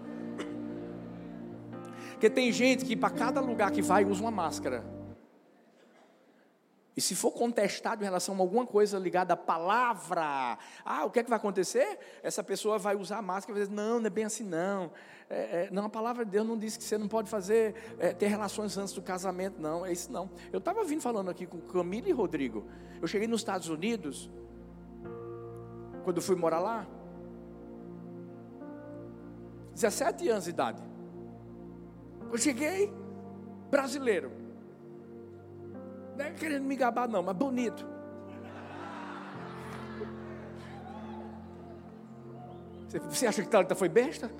Porque 2.12 2.30
tem 2.30 2.50
gente 2.52 2.84
que 2.84 2.96
para 2.96 3.10
cada 3.10 3.40
lugar 3.40 3.70
que 3.70 3.80
vai 3.80 4.04
usa 4.04 4.20
uma 4.20 4.30
máscara. 4.30 4.84
E 6.96 7.00
se 7.00 7.14
for 7.14 7.30
contestado 7.30 8.02
em 8.02 8.04
relação 8.04 8.34
a 8.34 8.38
alguma 8.38 8.66
coisa 8.66 8.98
ligada 8.98 9.34
à 9.34 9.36
palavra, 9.36 10.58
ah, 10.84 11.04
o 11.04 11.10
que 11.10 11.20
é 11.20 11.22
que 11.22 11.30
vai 11.30 11.36
acontecer? 11.36 11.96
Essa 12.24 12.42
pessoa 12.42 12.76
vai 12.76 12.96
usar 12.96 13.18
a 13.18 13.22
máscara 13.22 13.52
e 13.52 13.54
vai 13.60 13.68
dizer, 13.68 13.76
não, 13.80 14.00
não 14.00 14.06
é 14.08 14.10
bem 14.10 14.24
assim 14.24 14.42
não. 14.42 14.90
É, 15.30 15.36
é, 15.36 15.68
não, 15.70 15.84
a 15.84 15.88
palavra 15.88 16.24
de 16.24 16.32
Deus 16.32 16.44
não 16.44 16.58
diz 16.58 16.76
que 16.76 16.82
você 16.82 16.98
não 16.98 17.06
pode 17.06 17.30
fazer, 17.30 17.76
é, 18.00 18.12
ter 18.12 18.26
relações 18.26 18.76
antes 18.76 18.92
do 18.92 19.00
casamento, 19.00 19.60
não, 19.60 19.86
é 19.86 19.92
isso 19.92 20.10
não. 20.10 20.28
Eu 20.52 20.58
estava 20.58 20.82
vindo 20.82 21.00
falando 21.00 21.30
aqui 21.30 21.46
com 21.46 21.60
Camila 21.60 22.08
e 22.08 22.12
Rodrigo. 22.12 22.66
Eu 23.00 23.06
cheguei 23.06 23.28
nos 23.28 23.42
Estados 23.42 23.68
Unidos, 23.68 24.28
quando 26.02 26.16
eu 26.16 26.22
fui 26.22 26.34
morar 26.34 26.58
lá, 26.58 26.84
17 29.78 30.28
anos 30.28 30.44
de 30.44 30.50
idade. 30.50 30.82
Eu 32.32 32.36
cheguei, 32.36 32.92
brasileiro. 33.70 34.32
Não 36.16 36.24
é 36.24 36.32
querendo 36.32 36.64
me 36.64 36.74
gabar, 36.74 37.08
não, 37.08 37.22
mas 37.22 37.36
bonito. 37.36 37.86
Você 43.08 43.26
acha 43.26 43.42
que 43.42 43.48
Thalita 43.48 43.74
foi 43.74 43.88
besta? 43.88 44.30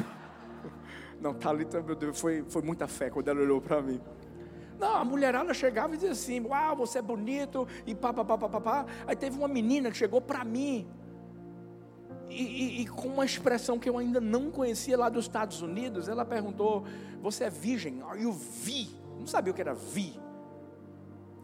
Não, 1.20 1.34
Thalita, 1.34 1.82
meu 1.82 1.96
Deus, 1.96 2.20
foi, 2.20 2.44
foi 2.48 2.62
muita 2.62 2.86
fé 2.86 3.10
quando 3.10 3.26
ela 3.26 3.40
olhou 3.40 3.60
para 3.60 3.82
mim. 3.82 4.00
Não, 4.78 4.94
a 4.96 5.04
mulherada 5.04 5.52
chegava 5.52 5.94
e 5.94 5.96
dizia 5.96 6.12
assim: 6.12 6.40
Uau, 6.46 6.76
você 6.76 6.98
é 7.00 7.02
bonito, 7.02 7.66
e 7.84 7.92
pá, 7.92 8.12
pá, 8.12 8.24
pá, 8.24 8.38
pá, 8.38 8.60
pá. 8.60 8.86
Aí 9.04 9.16
teve 9.16 9.36
uma 9.36 9.48
menina 9.48 9.90
que 9.90 9.96
chegou 9.96 10.20
para 10.20 10.44
mim, 10.44 10.88
e, 12.28 12.42
e, 12.42 12.82
e, 12.82 12.86
com 12.86 13.08
uma 13.08 13.24
expressão 13.24 13.78
que 13.78 13.88
eu 13.88 13.96
ainda 13.98 14.20
não 14.20 14.50
conhecia 14.50 14.98
lá 14.98 15.08
dos 15.08 15.26
Estados 15.26 15.62
Unidos, 15.62 16.08
ela 16.08 16.24
perguntou: 16.24 16.84
Você 17.22 17.44
é 17.44 17.50
virgem? 17.50 18.02
Are 18.02 18.20
you 18.20 18.32
vi? 18.32 18.90
Não 19.18 19.26
sabia 19.26 19.52
o 19.52 19.54
que 19.54 19.60
era 19.60 19.74
vi. 19.74 20.18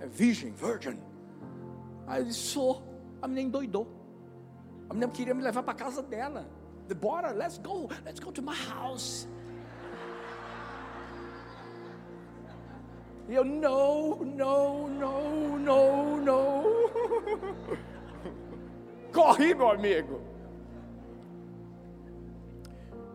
É 0.01 0.07
virgem, 0.07 0.53
virgin. 0.53 0.99
Aí 2.07 2.21
eu 2.21 2.27
disse: 2.27 2.41
Sou. 2.41 2.83
A 3.21 3.29
menina 3.29 3.49
endoidou. 3.49 3.87
A 4.91 4.95
menina 4.95 5.13
queria 5.13 5.35
me 5.35 5.43
levar 5.43 5.63
para 5.63 5.75
casa 5.75 6.03
dela. 6.03 6.47
Bora, 7.01 7.31
let's 7.31 7.59
go, 7.59 7.89
let's 8.05 8.21
go 8.21 8.33
to 8.33 8.43
my 8.43 8.55
house. 8.69 9.27
E 13.29 13.35
eu, 13.35 13.45
não, 13.45 14.17
não, 14.17 14.89
não, 14.89 15.59
não, 15.59 16.17
não. 16.19 16.65
Corri, 19.15 19.55
meu 19.55 19.71
amigo. 19.71 20.32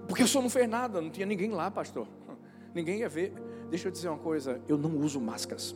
Porque 0.07 0.23
o 0.23 0.27
senhor 0.27 0.41
não 0.41 0.49
fez 0.49 0.67
nada, 0.69 1.01
não 1.01 1.09
tinha 1.09 1.25
ninguém 1.25 1.51
lá, 1.51 1.69
pastor. 1.69 2.07
Ninguém 2.73 2.99
ia 2.99 3.09
ver. 3.09 3.33
Deixa 3.69 3.87
eu 3.87 3.91
dizer 3.91 4.07
uma 4.07 4.17
coisa: 4.17 4.61
eu 4.67 4.77
não 4.77 4.95
uso 4.97 5.19
máscaras. 5.19 5.75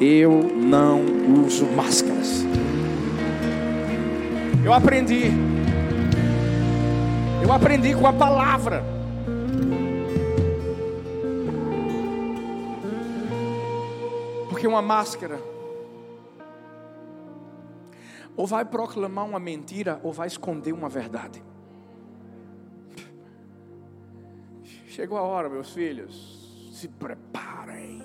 Eu 0.00 0.42
não 0.42 1.02
uso 1.44 1.66
máscaras. 1.66 2.44
Eu 4.64 4.72
aprendi. 4.72 5.32
Eu 7.42 7.52
aprendi 7.52 7.94
com 7.94 8.06
a 8.06 8.12
palavra. 8.12 8.84
Porque 14.48 14.66
uma 14.66 14.82
máscara 14.82 15.40
ou 18.36 18.46
vai 18.46 18.64
proclamar 18.64 19.24
uma 19.24 19.40
mentira 19.40 20.00
ou 20.02 20.12
vai 20.12 20.28
esconder 20.28 20.72
uma 20.72 20.88
verdade. 20.88 21.42
Chegou 24.98 25.16
a 25.16 25.22
hora, 25.22 25.48
meus 25.48 25.72
filhos, 25.72 26.72
se 26.72 26.88
preparem. 26.88 28.02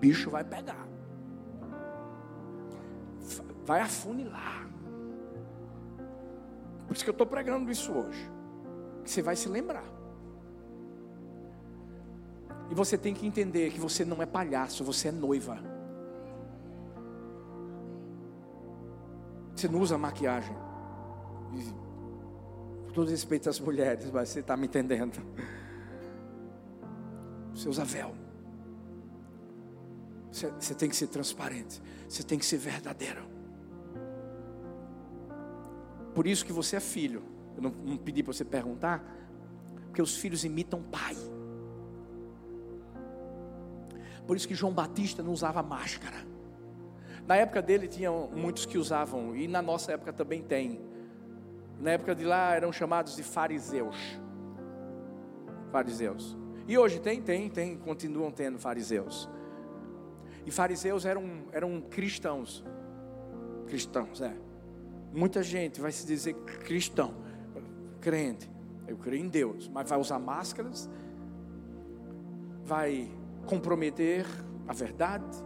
Bicho 0.00 0.28
vai 0.28 0.42
pegar. 0.42 0.84
Vai 3.64 3.80
afunilar. 3.80 4.68
Por 6.88 6.96
isso 6.96 7.04
que 7.04 7.10
eu 7.10 7.12
estou 7.12 7.24
pregando 7.24 7.70
isso 7.70 7.92
hoje. 7.92 8.28
Que 9.04 9.10
você 9.12 9.22
vai 9.22 9.36
se 9.36 9.48
lembrar. 9.48 9.84
E 12.68 12.74
você 12.74 12.98
tem 12.98 13.14
que 13.14 13.24
entender 13.24 13.70
que 13.70 13.78
você 13.78 14.04
não 14.04 14.20
é 14.20 14.26
palhaço, 14.26 14.82
você 14.82 15.06
é 15.06 15.12
noiva. 15.12 15.56
Você 19.54 19.68
não 19.68 19.78
usa 19.78 19.96
maquiagem. 19.96 20.56
Todo 22.94 23.10
respeito 23.10 23.50
às 23.50 23.58
mulheres, 23.58 24.10
mas 24.10 24.28
você 24.28 24.40
está 24.40 24.56
me 24.56 24.66
entendendo. 24.66 25.20
Você 27.52 27.68
usa 27.68 27.84
véu. 27.84 28.14
Você, 30.30 30.48
você 30.50 30.74
tem 30.74 30.88
que 30.88 30.96
ser 30.96 31.08
transparente. 31.08 31.82
Você 32.08 32.22
tem 32.22 32.38
que 32.38 32.46
ser 32.46 32.56
verdadeiro. 32.56 33.24
Por 36.14 36.26
isso 36.26 36.46
que 36.46 36.52
você 36.52 36.76
é 36.76 36.80
filho. 36.80 37.22
Eu 37.56 37.62
não, 37.62 37.70
não 37.70 37.96
pedi 37.96 38.22
para 38.22 38.32
você 38.32 38.44
perguntar. 38.44 39.04
Porque 39.86 40.00
os 40.00 40.16
filhos 40.16 40.44
imitam 40.44 40.82
pai. 40.82 41.16
Por 44.26 44.36
isso 44.36 44.48
que 44.48 44.54
João 44.54 44.72
Batista 44.72 45.22
não 45.22 45.32
usava 45.32 45.62
máscara. 45.62 46.24
Na 47.26 47.36
época 47.36 47.62
dele 47.62 47.88
tinham 47.88 48.28
muitos 48.34 48.66
que 48.66 48.76
usavam, 48.76 49.34
e 49.34 49.48
na 49.48 49.62
nossa 49.62 49.92
época 49.92 50.12
também 50.12 50.42
tem. 50.42 50.80
Na 51.84 51.90
época 51.90 52.14
de 52.14 52.24
lá 52.24 52.54
eram 52.54 52.72
chamados 52.72 53.14
de 53.14 53.22
fariseus. 53.22 53.94
Fariseus. 55.70 56.34
E 56.66 56.78
hoje 56.78 56.98
tem, 56.98 57.20
tem, 57.20 57.50
tem, 57.50 57.76
continuam 57.76 58.30
tendo 58.30 58.58
fariseus. 58.58 59.28
E 60.46 60.50
fariseus 60.50 61.04
eram, 61.04 61.42
eram 61.52 61.82
cristãos. 61.82 62.64
Cristãos, 63.66 64.22
é. 64.22 64.34
Muita 65.12 65.42
gente 65.42 65.78
vai 65.78 65.92
se 65.92 66.06
dizer 66.06 66.32
cristão, 66.32 67.16
crente. 68.00 68.50
Eu 68.88 68.96
creio 68.96 69.22
em 69.22 69.28
Deus, 69.28 69.68
mas 69.68 69.86
vai 69.86 69.98
usar 69.98 70.18
máscaras, 70.18 70.88
vai 72.64 73.10
comprometer 73.44 74.24
a 74.66 74.72
verdade. 74.72 75.36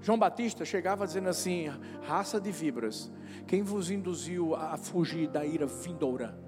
João 0.00 0.18
Batista 0.18 0.64
chegava 0.64 1.06
dizendo 1.06 1.28
assim: 1.28 1.68
raça 2.06 2.40
de 2.40 2.50
vibras, 2.50 3.10
quem 3.46 3.62
vos 3.62 3.90
induziu 3.90 4.54
a 4.54 4.76
fugir 4.76 5.28
da 5.28 5.44
ira 5.44 5.66
vindoura? 5.66 6.38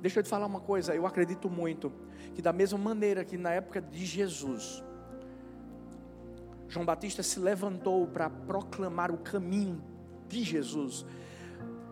Deixa 0.00 0.20
eu 0.20 0.22
te 0.22 0.28
falar 0.28 0.46
uma 0.46 0.60
coisa, 0.60 0.94
eu 0.94 1.06
acredito 1.06 1.48
muito 1.48 1.92
que, 2.34 2.42
da 2.42 2.52
mesma 2.52 2.78
maneira 2.78 3.24
que 3.24 3.36
na 3.36 3.50
época 3.50 3.80
de 3.80 4.04
Jesus, 4.04 4.84
João 6.68 6.84
Batista 6.84 7.22
se 7.22 7.40
levantou 7.40 8.06
para 8.06 8.28
proclamar 8.28 9.10
o 9.10 9.18
caminho 9.18 9.82
de 10.28 10.42
Jesus, 10.42 11.04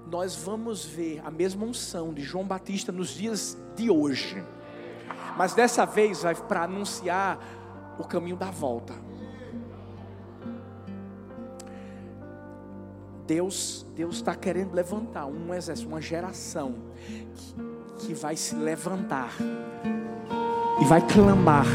nós 0.07 0.37
vamos 0.37 0.85
ver 0.85 1.23
a 1.25 1.31
mesma 1.31 1.65
unção 1.65 2.13
de 2.13 2.23
João 2.23 2.47
Batista 2.47 2.93
nos 2.93 3.11
dias 3.11 3.57
de 3.75 3.91
hoje, 3.91 4.45
mas 5.37 5.55
dessa 5.55 5.85
vez 5.85 6.23
vai 6.23 6.35
para 6.35 6.65
anunciar 6.65 7.39
o 7.99 8.05
caminho 8.05 8.37
da 8.37 8.51
volta. 8.51 8.93
Deus 13.27 13.85
Deus 13.97 14.17
está 14.17 14.35
querendo 14.35 14.75
levantar 14.75 15.27
um 15.27 15.55
exército, 15.55 15.89
uma 15.89 16.01
geração 16.01 16.75
que, 17.37 18.07
que 18.07 18.15
vai 18.15 18.37
se 18.37 18.55
levantar 18.57 19.31
e 20.81 20.85
vai 20.85 21.01
clamar. 21.01 21.67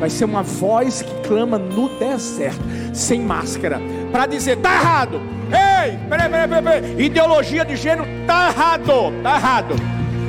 Vai 0.00 0.10
ser 0.10 0.24
uma 0.24 0.42
voz 0.42 1.02
que 1.02 1.28
clama 1.28 1.58
no 1.58 1.88
deserto, 1.98 2.60
sem 2.94 3.20
máscara, 3.20 3.80
para 4.12 4.26
dizer: 4.26 4.56
tá 4.58 4.74
errado. 4.74 5.20
Ei, 5.46 5.98
peraí, 6.08 6.28
peraí, 6.28 6.48
peraí, 6.48 6.62
peraí. 6.62 7.04
Ideologia 7.04 7.64
de 7.64 7.76
gênero 7.76 8.06
tá 8.26 8.48
errado, 8.48 8.92
tá 9.22 9.36
errado. 9.36 9.74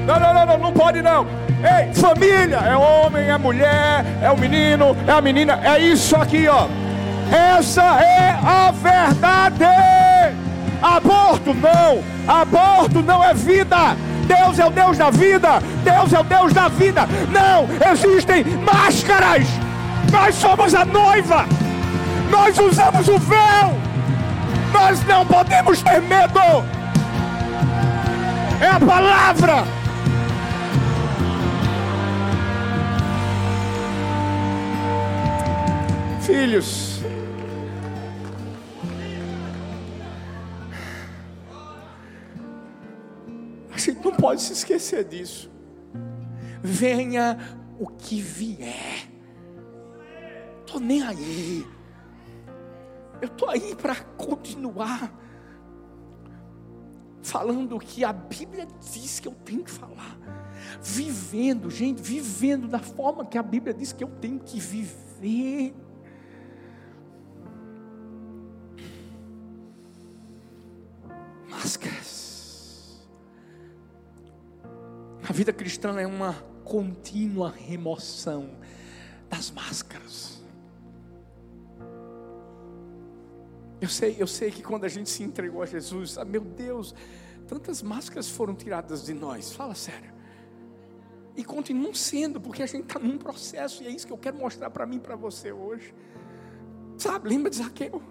Não, 0.05 0.19
não, 0.19 0.33
não, 0.33 0.45
não, 0.45 0.57
não 0.57 0.73
pode 0.73 1.01
não. 1.01 1.25
Ei, 1.59 1.93
família 1.93 2.57
é 2.57 2.77
homem, 2.77 3.29
é 3.29 3.37
mulher, 3.37 4.05
é 4.21 4.31
o 4.31 4.37
menino, 4.37 4.95
é 5.05 5.11
a 5.11 5.21
menina, 5.21 5.59
é 5.63 5.79
isso 5.79 6.15
aqui, 6.15 6.47
ó. 6.47 6.67
Essa 7.29 8.01
é 8.01 8.39
a 8.41 8.71
verdade. 8.71 10.07
Aborto 10.81 11.53
não, 11.53 12.03
aborto 12.27 13.01
não 13.01 13.23
é 13.23 13.33
vida. 13.33 13.95
Deus 14.27 14.59
é 14.59 14.65
o 14.65 14.69
Deus 14.69 14.97
da 14.97 15.09
vida, 15.09 15.59
Deus 15.83 16.13
é 16.13 16.19
o 16.19 16.23
Deus 16.23 16.53
da 16.53 16.67
vida. 16.67 17.07
Não 17.31 17.67
existem 17.91 18.43
máscaras. 18.59 19.47
Nós 20.11 20.35
somos 20.35 20.75
a 20.75 20.85
noiva. 20.85 21.45
Nós 22.29 22.57
usamos 22.57 23.07
o 23.07 23.17
véu. 23.17 23.87
Nós 24.73 25.03
não 25.05 25.25
podemos 25.25 25.81
ter 25.81 26.01
medo. 26.01 26.39
É 28.59 28.67
a 28.67 28.79
palavra. 28.79 29.63
Filhos, 36.21 36.96
pode 44.27 44.41
se 44.41 44.51
esquecer 44.51 45.05
disso. 45.05 45.49
Venha 46.61 47.37
o 47.79 47.87
que 47.87 48.19
vier, 48.19 49.09
estou 50.59 50.81
nem 50.81 51.01
aí. 51.01 51.65
Eu 53.21 53.29
estou 53.29 53.49
aí 53.49 53.73
para 53.73 53.95
continuar 53.95 55.17
falando 57.21 57.77
o 57.77 57.79
que 57.79 58.03
a 58.03 58.11
Bíblia 58.11 58.67
diz 58.81 59.21
que 59.21 59.29
eu 59.29 59.33
tenho 59.45 59.63
que 59.63 59.71
falar, 59.71 60.19
vivendo, 60.81 61.69
gente, 61.69 62.01
vivendo 62.01 62.67
da 62.67 62.79
forma 62.79 63.25
que 63.25 63.37
a 63.37 63.43
Bíblia 63.43 63.73
diz 63.73 63.93
que 63.93 64.03
eu 64.03 64.09
tenho 64.09 64.39
que 64.39 64.59
viver. 64.59 65.73
Máscaras. 71.49 72.16
A 75.27 75.33
vida 75.33 75.51
cristã 75.51 75.99
é 75.99 76.07
uma 76.07 76.33
contínua 76.63 77.49
remoção 77.49 78.49
das 79.29 79.51
máscaras. 79.51 80.41
Eu 83.81 83.89
sei, 83.89 84.15
eu 84.17 84.25
sei 84.25 84.51
que 84.51 84.63
quando 84.63 84.85
a 84.85 84.87
gente 84.87 85.09
se 85.09 85.23
entregou 85.23 85.61
a 85.61 85.65
Jesus, 85.65 86.17
ah, 86.17 86.23
meu 86.23 86.41
Deus, 86.41 86.95
tantas 87.45 87.81
máscaras 87.81 88.29
foram 88.29 88.55
tiradas 88.55 89.05
de 89.05 89.13
nós. 89.13 89.51
Fala 89.51 89.75
sério. 89.75 90.13
E 91.35 91.43
continuam 91.43 91.93
sendo, 91.93 92.39
porque 92.39 92.63
a 92.63 92.65
gente 92.65 92.85
está 92.85 92.97
num 92.97 93.17
processo, 93.17 93.83
e 93.83 93.87
é 93.87 93.89
isso 93.91 94.07
que 94.07 94.13
eu 94.13 94.17
quero 94.17 94.37
mostrar 94.37 94.69
para 94.69 94.85
mim 94.85 94.95
e 94.95 94.99
para 95.01 95.15
você 95.15 95.51
hoje. 95.51 95.93
Sabe, 96.97 97.29
lembra 97.29 97.49
de 97.51 97.57
Zaqueu? 97.57 98.01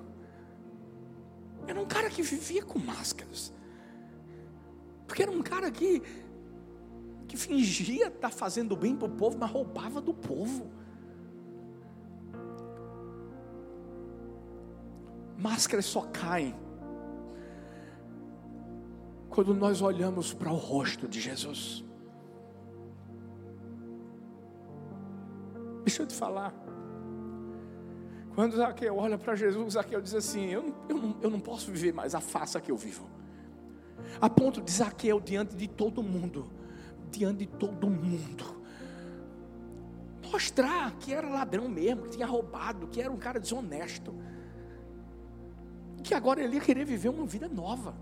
Era 1.66 1.80
um 1.80 1.86
cara 1.86 2.10
que 2.10 2.22
vivia 2.22 2.62
com 2.62 2.78
máscaras. 2.78 3.52
Porque 5.06 5.22
era 5.22 5.32
um 5.32 5.42
cara 5.42 5.70
que, 5.70 6.02
que 7.26 7.36
fingia 7.36 8.08
estar 8.08 8.28
tá 8.28 8.30
fazendo 8.30 8.76
bem 8.76 8.96
para 8.96 9.06
o 9.06 9.10
povo, 9.10 9.36
mas 9.38 9.50
roubava 9.50 10.00
do 10.00 10.14
povo. 10.14 10.70
Máscaras 15.36 15.84
só 15.84 16.02
caem 16.02 16.54
quando 19.28 19.54
nós 19.54 19.82
olhamos 19.82 20.32
para 20.32 20.50
o 20.50 20.56
rosto 20.56 21.06
de 21.06 21.20
Jesus. 21.20 21.84
Deixa 25.84 26.02
eu 26.02 26.06
te 26.06 26.14
falar. 26.14 26.54
Quando 28.34 28.56
Zaqueu 28.56 28.96
olha 28.96 29.16
para 29.16 29.34
Jesus, 29.34 29.74
Zaqueu 29.74 30.00
diz 30.00 30.14
assim: 30.14 30.46
eu, 30.46 30.74
eu, 30.88 30.96
não, 30.96 31.16
eu 31.22 31.30
não 31.30 31.40
posso 31.40 31.70
viver 31.70 31.92
mais 31.92 32.14
a 32.14 32.20
faça 32.20 32.60
que 32.60 32.70
eu 32.70 32.76
vivo. 32.76 33.08
A 34.20 34.28
ponto 34.28 34.60
de 34.60 34.70
Zaqueu, 34.70 35.20
diante 35.20 35.54
de 35.54 35.68
todo 35.68 36.02
mundo, 36.02 36.50
diante 37.10 37.40
de 37.40 37.46
todo 37.46 37.88
mundo, 37.88 38.56
mostrar 40.30 40.92
que 40.98 41.12
era 41.12 41.28
ladrão 41.28 41.68
mesmo, 41.68 42.02
que 42.02 42.10
tinha 42.10 42.26
roubado, 42.26 42.86
que 42.88 43.00
era 43.00 43.10
um 43.10 43.16
cara 43.16 43.38
desonesto, 43.40 44.14
que 46.02 46.14
agora 46.14 46.42
ele 46.42 46.56
ia 46.56 46.60
querer 46.60 46.84
viver 46.84 47.08
uma 47.08 47.26
vida 47.26 47.48
nova. 47.48 47.94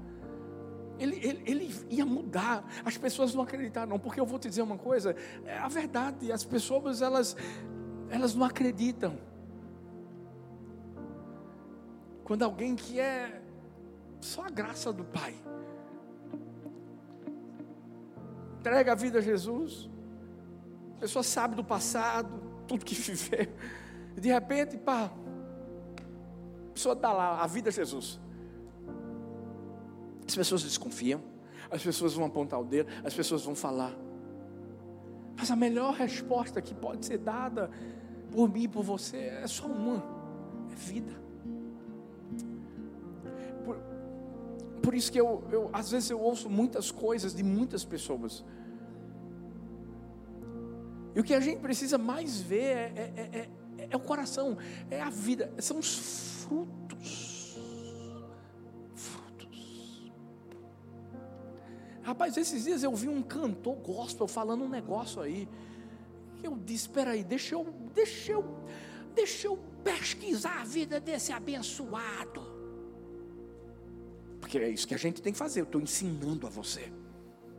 Ele, 0.99 1.17
ele, 1.17 1.43
ele, 1.47 1.87
ia 1.90 2.07
mudar. 2.07 2.64
As 2.85 2.97
pessoas 2.97 3.35
não 3.35 3.43
acreditaram, 3.43 3.88
não, 3.88 3.99
porque 3.99 4.21
eu 4.21 4.27
vou 4.27 4.38
te 4.38 4.49
dizer 4.49 4.62
uma 4.62 4.79
coisa: 4.79 5.17
é 5.45 5.59
a 5.59 5.69
verdade, 5.69 6.31
as 6.31 6.45
pessoas 6.45 7.03
elas, 7.03 7.37
elas 8.11 8.35
não 8.35 8.45
acreditam. 8.45 9.19
Quando 12.23 12.43
alguém 12.43 12.75
que 12.75 13.01
é 13.01 13.43
só 14.21 14.47
a 14.47 14.51
graça 14.51 14.93
do 14.93 15.05
Pai, 15.05 15.35
entrega 18.64 18.92
a 18.92 18.94
vida 18.94 19.18
a 19.18 19.20
Jesus. 19.20 19.90
A 20.96 21.00
pessoa 21.00 21.22
sabe 21.22 21.55
do 21.55 21.62
passado, 21.62 22.40
tudo 22.66 22.83
que 22.83 22.94
viveu. 22.96 23.46
E 24.16 24.20
de 24.20 24.31
repente, 24.31 24.79
pá, 24.79 25.12
a 26.70 26.72
pessoa 26.72 26.94
dá 26.94 27.12
lá 27.12 27.42
a 27.42 27.46
vida 27.46 27.68
a 27.68 27.72
Jesus. 27.72 28.18
As 30.27 30.35
pessoas 30.35 30.62
desconfiam, 30.62 31.20
as 31.70 31.83
pessoas 31.83 32.14
vão 32.14 32.24
apontar 32.24 32.59
o 32.59 32.64
dedo, 32.64 32.90
as 33.05 33.12
pessoas 33.12 33.44
vão 33.44 33.55
falar. 33.55 33.94
Mas 35.37 35.50
a 35.50 35.57
melhor 35.57 35.92
resposta 35.92 36.62
que 36.62 36.74
pode 36.74 37.05
ser 37.05 37.18
dada 37.18 37.70
por 38.31 38.48
mim 38.48 38.62
e 38.62 38.68
por 38.68 38.83
você 38.83 39.18
é 39.18 39.46
só 39.46 39.66
uma: 39.66 40.03
é 40.72 40.74
vida. 40.74 41.24
Por 44.85 44.94
isso 44.94 45.11
que 45.11 45.18
eu, 45.18 45.42
eu, 45.51 45.70
às 45.73 45.90
vezes, 45.90 46.11
eu 46.11 46.20
ouço 46.20 46.51
muitas 46.51 46.90
coisas 46.90 47.35
de 47.35 47.42
muitas 47.42 47.85
pessoas. 47.85 48.44
E 51.14 51.20
o 51.20 51.25
que 51.25 51.33
a 51.33 51.40
gente 51.40 51.61
precisa 51.61 51.97
mais 51.97 52.38
ver 52.40 52.77
é, 52.77 52.92
é, 52.94 53.12
é, 53.16 53.49
é, 53.79 53.88
é 53.90 53.97
o 53.97 54.01
coração, 54.01 54.59
é 54.90 55.01
a 55.01 55.09
vida, 55.09 55.51
são 55.59 55.79
os 55.79 56.42
frutos. 56.42 57.57
Frutos. 58.94 60.12
Rapaz, 62.03 62.37
esses 62.37 62.64
dias 62.64 62.83
eu 62.83 62.94
vi 62.94 63.09
um 63.09 63.23
cantor 63.23 63.77
gospel 63.77 64.29
falando 64.29 64.64
um 64.64 64.68
negócio 64.68 65.23
aí. 65.23 65.49
Eu 66.42 66.59
disse: 66.59 66.88
espera 66.88 67.12
aí, 67.12 67.25
deixa 67.25 67.55
eu, 67.55 67.64
deixa 67.94 68.33
eu, 68.33 68.44
deixa 69.14 69.47
eu 69.47 69.59
pesquisar 69.83 70.61
a 70.61 70.64
vida 70.64 71.01
desse 71.01 71.33
abençoado. 71.33 72.54
Porque 74.55 74.67
é 74.67 74.69
isso 74.69 74.87
que 74.87 74.95
a 74.95 74.99
gente 74.99 75.21
tem 75.21 75.33
que 75.33 75.38
fazer. 75.38 75.62
Eu 75.62 75.64
estou 75.64 75.81
ensinando 75.81 76.47
a 76.47 76.51
você. 76.51 76.93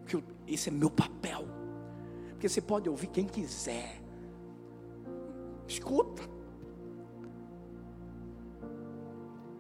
Que 0.08 0.24
esse 0.48 0.70
é 0.70 0.72
meu 0.72 0.90
papel. 0.90 1.46
Porque 2.30 2.48
você 2.48 2.62
pode 2.62 2.88
ouvir 2.88 3.08
quem 3.08 3.26
quiser. 3.26 4.02
Escuta. 5.68 6.24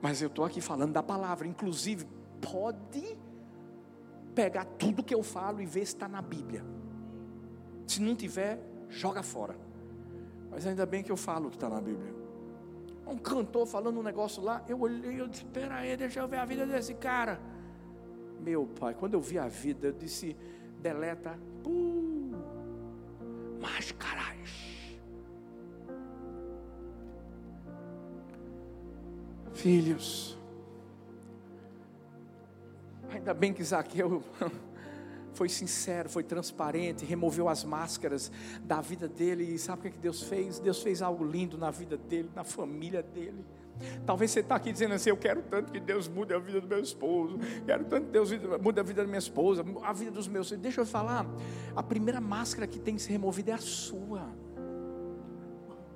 Mas 0.02 0.22
eu 0.22 0.28
estou 0.28 0.46
aqui 0.46 0.62
falando 0.62 0.94
da 0.94 1.04
palavra. 1.04 1.46
Inclusive, 1.46 2.08
pode 2.40 3.18
pegar 4.34 4.64
tudo 4.64 5.04
que 5.04 5.14
eu 5.14 5.22
falo 5.22 5.62
e 5.62 5.66
ver 5.66 5.86
se 5.86 5.94
está 5.94 6.08
na 6.08 6.22
Bíblia. 6.22 6.64
Se 7.86 8.02
não 8.02 8.16
tiver, 8.16 8.62
joga 8.88 9.22
fora. 9.22 9.58
Mas 10.50 10.66
ainda 10.66 10.86
bem 10.86 11.04
que 11.04 11.12
eu 11.12 11.18
falo 11.18 11.48
o 11.48 11.50
que 11.50 11.58
está 11.58 11.68
na 11.68 11.82
Bíblia. 11.82 12.14
Um 13.08 13.18
cantor 13.18 13.68
falando 13.68 14.00
um 14.00 14.04
negócio 14.04 14.42
lá, 14.42 14.64
eu 14.68 14.80
olhei, 14.80 15.22
eu 15.22 15.28
disse, 15.28 15.44
espera 15.44 15.76
aí, 15.76 15.96
deixa 15.96 16.20
eu 16.20 16.28
ver 16.28 16.38
a 16.38 16.46
vida 16.46 16.66
desse 16.66 16.94
cara. 16.96 17.40
Meu 18.40 18.66
pai, 18.66 18.94
quando 18.94 19.14
eu 19.14 19.22
vi 19.22 19.38
a 19.38 19.48
vida, 19.48 19.88
eu 19.88 19.94
disse, 19.94 20.36
deleta, 20.82 21.40
uh, 21.66 22.32
máscaras. 23.62 24.26
Filhos, 29.54 30.38
ainda 33.10 33.34
bem 33.34 33.54
que 33.54 33.64
Zaqueu 33.64 34.24
foi 35.36 35.50
sincero, 35.50 36.10
foi 36.10 36.24
transparente, 36.24 37.06
removeu 37.06 37.48
as 37.48 37.64
máscaras 37.64 38.32
da 38.64 38.82
vida 38.82 39.08
dele. 39.08 39.44
E 39.44 39.60
sabe 39.60 39.90
o 39.90 39.92
que 39.92 39.98
Deus 39.98 40.24
fez? 40.24 40.60
Deus 40.60 40.82
fez 40.82 41.02
algo 41.02 41.24
lindo 41.24 41.58
na 41.58 41.70
vida 41.70 41.98
dele, 41.98 42.30
na 42.34 42.44
família 42.44 43.04
dele. 43.04 43.46
Talvez 44.06 44.32
você 44.32 44.40
está 44.40 44.56
aqui 44.56 44.72
dizendo 44.72 44.94
assim: 44.94 45.10
Eu 45.10 45.18
quero 45.18 45.42
tanto 45.44 45.72
que 45.72 45.80
Deus 45.80 46.08
mude 46.08 46.34
a 46.34 46.40
vida 46.40 46.62
do 46.62 46.68
meu 46.68 46.80
esposo, 46.80 47.38
quero 47.66 47.84
tanto 47.86 48.06
que 48.06 48.12
Deus 48.12 48.32
mude 48.62 48.80
a 48.80 48.84
vida 48.84 49.02
da 49.02 49.08
minha 49.08 49.20
esposa, 49.20 49.66
a 49.84 49.92
vida 49.92 50.12
dos 50.12 50.28
meus. 50.28 50.50
Deixa 50.52 50.82
eu 50.82 50.86
falar: 50.86 51.26
a 51.76 51.84
primeira 51.84 52.22
máscara 52.22 52.66
que 52.66 52.80
tem 52.80 52.96
que 52.96 53.02
ser 53.02 53.12
removida 53.12 53.52
é 53.52 53.56
a 53.56 53.58
sua. 53.58 54.45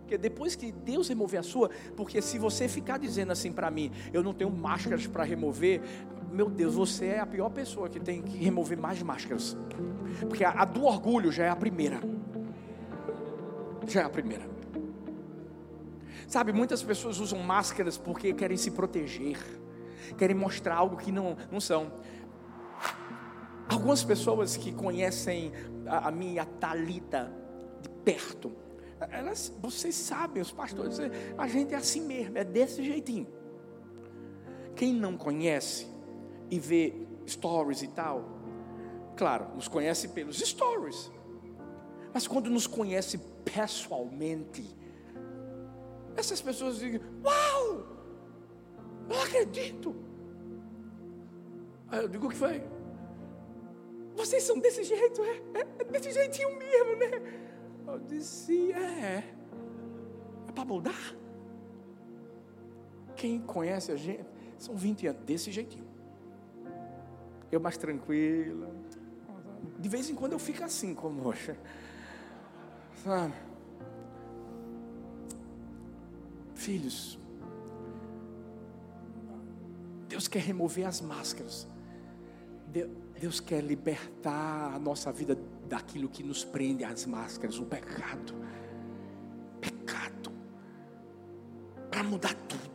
Porque 0.09 0.17
depois 0.17 0.55
que 0.55 0.71
Deus 0.71 1.07
remover 1.07 1.39
a 1.39 1.43
sua, 1.43 1.69
porque 1.95 2.19
se 2.19 2.39
você 2.39 2.67
ficar 2.67 2.97
dizendo 2.97 3.31
assim 3.31 3.51
para 3.51 3.69
mim, 3.69 3.91
eu 4.11 4.23
não 4.23 4.33
tenho 4.33 4.49
máscaras 4.49 5.05
para 5.05 5.23
remover, 5.23 5.81
meu 6.31 6.49
Deus, 6.49 6.73
você 6.73 7.05
é 7.05 7.19
a 7.19 7.27
pior 7.27 7.47
pessoa 7.51 7.87
que 7.87 7.99
tem 7.99 8.23
que 8.23 8.35
remover 8.35 8.75
mais 8.75 9.03
máscaras. 9.03 9.55
Porque 10.21 10.43
a, 10.43 10.49
a 10.49 10.65
do 10.65 10.83
orgulho 10.83 11.31
já 11.31 11.43
é 11.43 11.49
a 11.49 11.55
primeira. 11.55 11.99
Já 13.87 14.01
é 14.01 14.03
a 14.05 14.09
primeira. 14.09 14.49
Sabe, 16.27 16.51
muitas 16.51 16.81
pessoas 16.81 17.19
usam 17.19 17.37
máscaras 17.37 17.95
porque 17.95 18.33
querem 18.33 18.57
se 18.57 18.71
proteger, 18.71 19.37
querem 20.17 20.35
mostrar 20.35 20.73
algo 20.73 20.97
que 20.97 21.11
não, 21.11 21.37
não 21.51 21.61
são. 21.61 21.91
Algumas 23.69 24.03
pessoas 24.03 24.57
que 24.57 24.71
conhecem 24.71 25.51
a, 25.85 26.07
a 26.07 26.11
minha 26.11 26.45
Talita 26.45 27.31
de 27.79 27.89
perto, 28.03 28.51
elas, 29.11 29.53
vocês 29.61 29.95
sabem, 29.95 30.41
os 30.41 30.51
pastores, 30.51 30.99
a 31.37 31.47
gente 31.47 31.73
é 31.73 31.77
assim 31.77 32.01
mesmo, 32.01 32.37
é 32.37 32.43
desse 32.43 32.83
jeitinho. 32.83 33.27
Quem 34.75 34.93
não 34.93 35.17
conhece, 35.17 35.87
e 36.49 36.59
vê 36.59 37.07
stories 37.27 37.81
e 37.83 37.87
tal, 37.87 38.23
claro, 39.15 39.55
nos 39.55 39.67
conhece 39.67 40.09
pelos 40.09 40.37
stories. 40.37 41.11
Mas 42.13 42.27
quando 42.27 42.49
nos 42.49 42.65
conhece 42.65 43.19
pessoalmente, 43.45 44.65
essas 46.15 46.41
pessoas 46.41 46.79
dizem: 46.79 46.99
Uau! 47.23 47.87
Não 49.07 49.21
acredito. 49.21 49.95
Aí 51.87 51.99
eu 51.99 52.07
digo: 52.07 52.27
O 52.27 52.29
que 52.29 52.35
foi? 52.35 52.63
Vocês 54.15 54.43
são 54.43 54.59
desse 54.59 54.83
jeito, 54.83 55.23
é? 55.23 55.59
É, 55.59 55.67
é 55.79 55.83
desse 55.85 56.11
jeitinho 56.11 56.57
mesmo, 56.57 56.95
né? 56.95 57.48
Eu 57.93 57.99
disse: 57.99 58.71
É. 58.71 59.23
É 60.47 60.51
para 60.53 60.65
mudar? 60.65 61.15
Quem 63.15 63.39
conhece 63.41 63.91
a 63.91 63.95
gente, 63.95 64.25
são 64.57 64.75
20 64.75 65.07
anos, 65.07 65.21
desse 65.23 65.51
jeitinho 65.51 65.89
eu 67.51 67.59
mais 67.59 67.77
tranquila. 67.77 68.69
De 69.77 69.89
vez 69.89 70.09
em 70.09 70.15
quando 70.15 70.33
eu 70.33 70.39
fico 70.39 70.63
assim 70.63 70.93
como 70.93 71.27
hoje. 71.27 71.55
Sabe? 73.03 73.33
Filhos, 76.53 77.17
Deus 80.07 80.27
quer 80.27 80.39
remover 80.39 80.85
as 80.85 80.99
máscaras. 80.99 81.67
Deus 83.19 83.39
quer 83.39 83.61
libertar 83.61 84.73
a 84.73 84.79
nossa 84.79 85.11
vida 85.11 85.37
daquilo 85.69 86.09
que 86.09 86.23
nos 86.23 86.43
prende 86.43 86.83
às 86.83 87.05
máscaras, 87.05 87.59
o 87.59 87.65
pecado. 87.65 88.33
Pecado. 89.61 90.31
Para 91.89 92.03
mudar 92.03 92.33
tudo. 92.33 92.69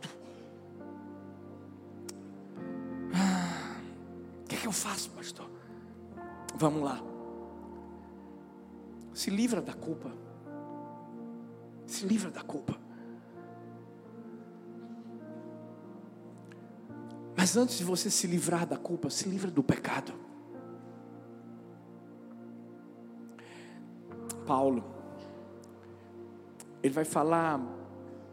que 4.65 4.67
eu 4.67 4.71
faço, 4.71 5.11
pastor? 5.11 5.47
Vamos 6.55 6.81
lá. 6.81 6.99
Se 9.13 9.29
livra 9.29 9.61
da 9.61 9.73
culpa. 9.73 10.11
Se 11.85 12.03
livra 12.05 12.31
da 12.31 12.41
culpa. 12.41 12.75
Mas 17.37 17.55
antes 17.55 17.77
de 17.77 17.83
você 17.83 18.09
se 18.09 18.25
livrar 18.25 18.65
da 18.65 18.75
culpa, 18.75 19.11
se 19.11 19.29
livra 19.29 19.51
do 19.51 19.61
pecado. 19.61 20.13
Paulo, 24.45 24.83
ele 26.81 26.93
vai 26.93 27.05
falar 27.05 27.59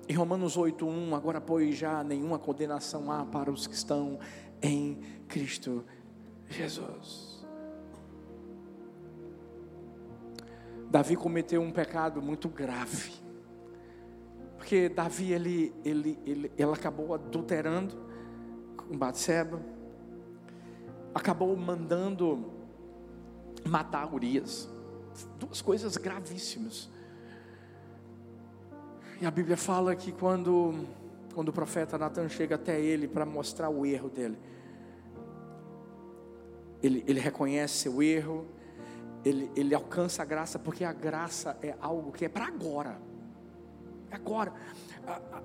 em 0.08 0.14
Romanos 0.14 0.56
8:1, 0.56 1.14
agora 1.14 1.40
pois 1.40 1.74
já 1.74 2.04
nenhuma 2.04 2.38
condenação 2.38 3.10
há 3.10 3.24
para 3.24 3.50
os 3.50 3.66
que 3.66 3.74
estão 3.74 4.18
em 4.60 5.00
Cristo 5.28 5.84
Jesus. 6.48 7.32
Davi 10.90 11.16
cometeu 11.16 11.62
um 11.62 11.70
pecado 11.72 12.20
muito 12.20 12.48
grave. 12.50 13.12
Porque 14.58 14.90
Davi 14.90 15.32
ele, 15.32 15.74
ele, 15.84 16.18
ele, 16.26 16.52
ele 16.56 16.72
acabou 16.72 17.14
adulterando 17.14 17.96
com 18.76 18.96
Batseba. 18.96 19.60
Acabou 21.14 21.56
mandando 21.56 22.52
matar 23.66 24.12
Urias. 24.12 24.71
Duas 25.38 25.60
coisas 25.60 25.96
gravíssimas. 25.96 26.90
E 29.20 29.26
a 29.26 29.30
Bíblia 29.30 29.56
fala 29.56 29.94
que 29.94 30.10
quando, 30.10 30.84
quando 31.34 31.50
o 31.50 31.52
profeta 31.52 31.96
Natan 31.96 32.28
chega 32.28 32.56
até 32.56 32.80
ele 32.80 33.06
para 33.06 33.24
mostrar 33.24 33.70
o 33.70 33.86
erro 33.86 34.08
dele, 34.08 34.38
ele, 36.82 37.04
ele 37.06 37.20
reconhece 37.20 37.74
seu 37.74 38.02
erro, 38.02 38.46
ele, 39.24 39.50
ele 39.54 39.74
alcança 39.74 40.22
a 40.22 40.24
graça, 40.24 40.58
porque 40.58 40.84
a 40.84 40.92
graça 40.92 41.56
é 41.62 41.76
algo 41.80 42.10
que 42.10 42.24
é 42.24 42.28
para 42.28 42.46
agora. 42.46 43.00
É 44.10 44.16
agora. 44.16 44.52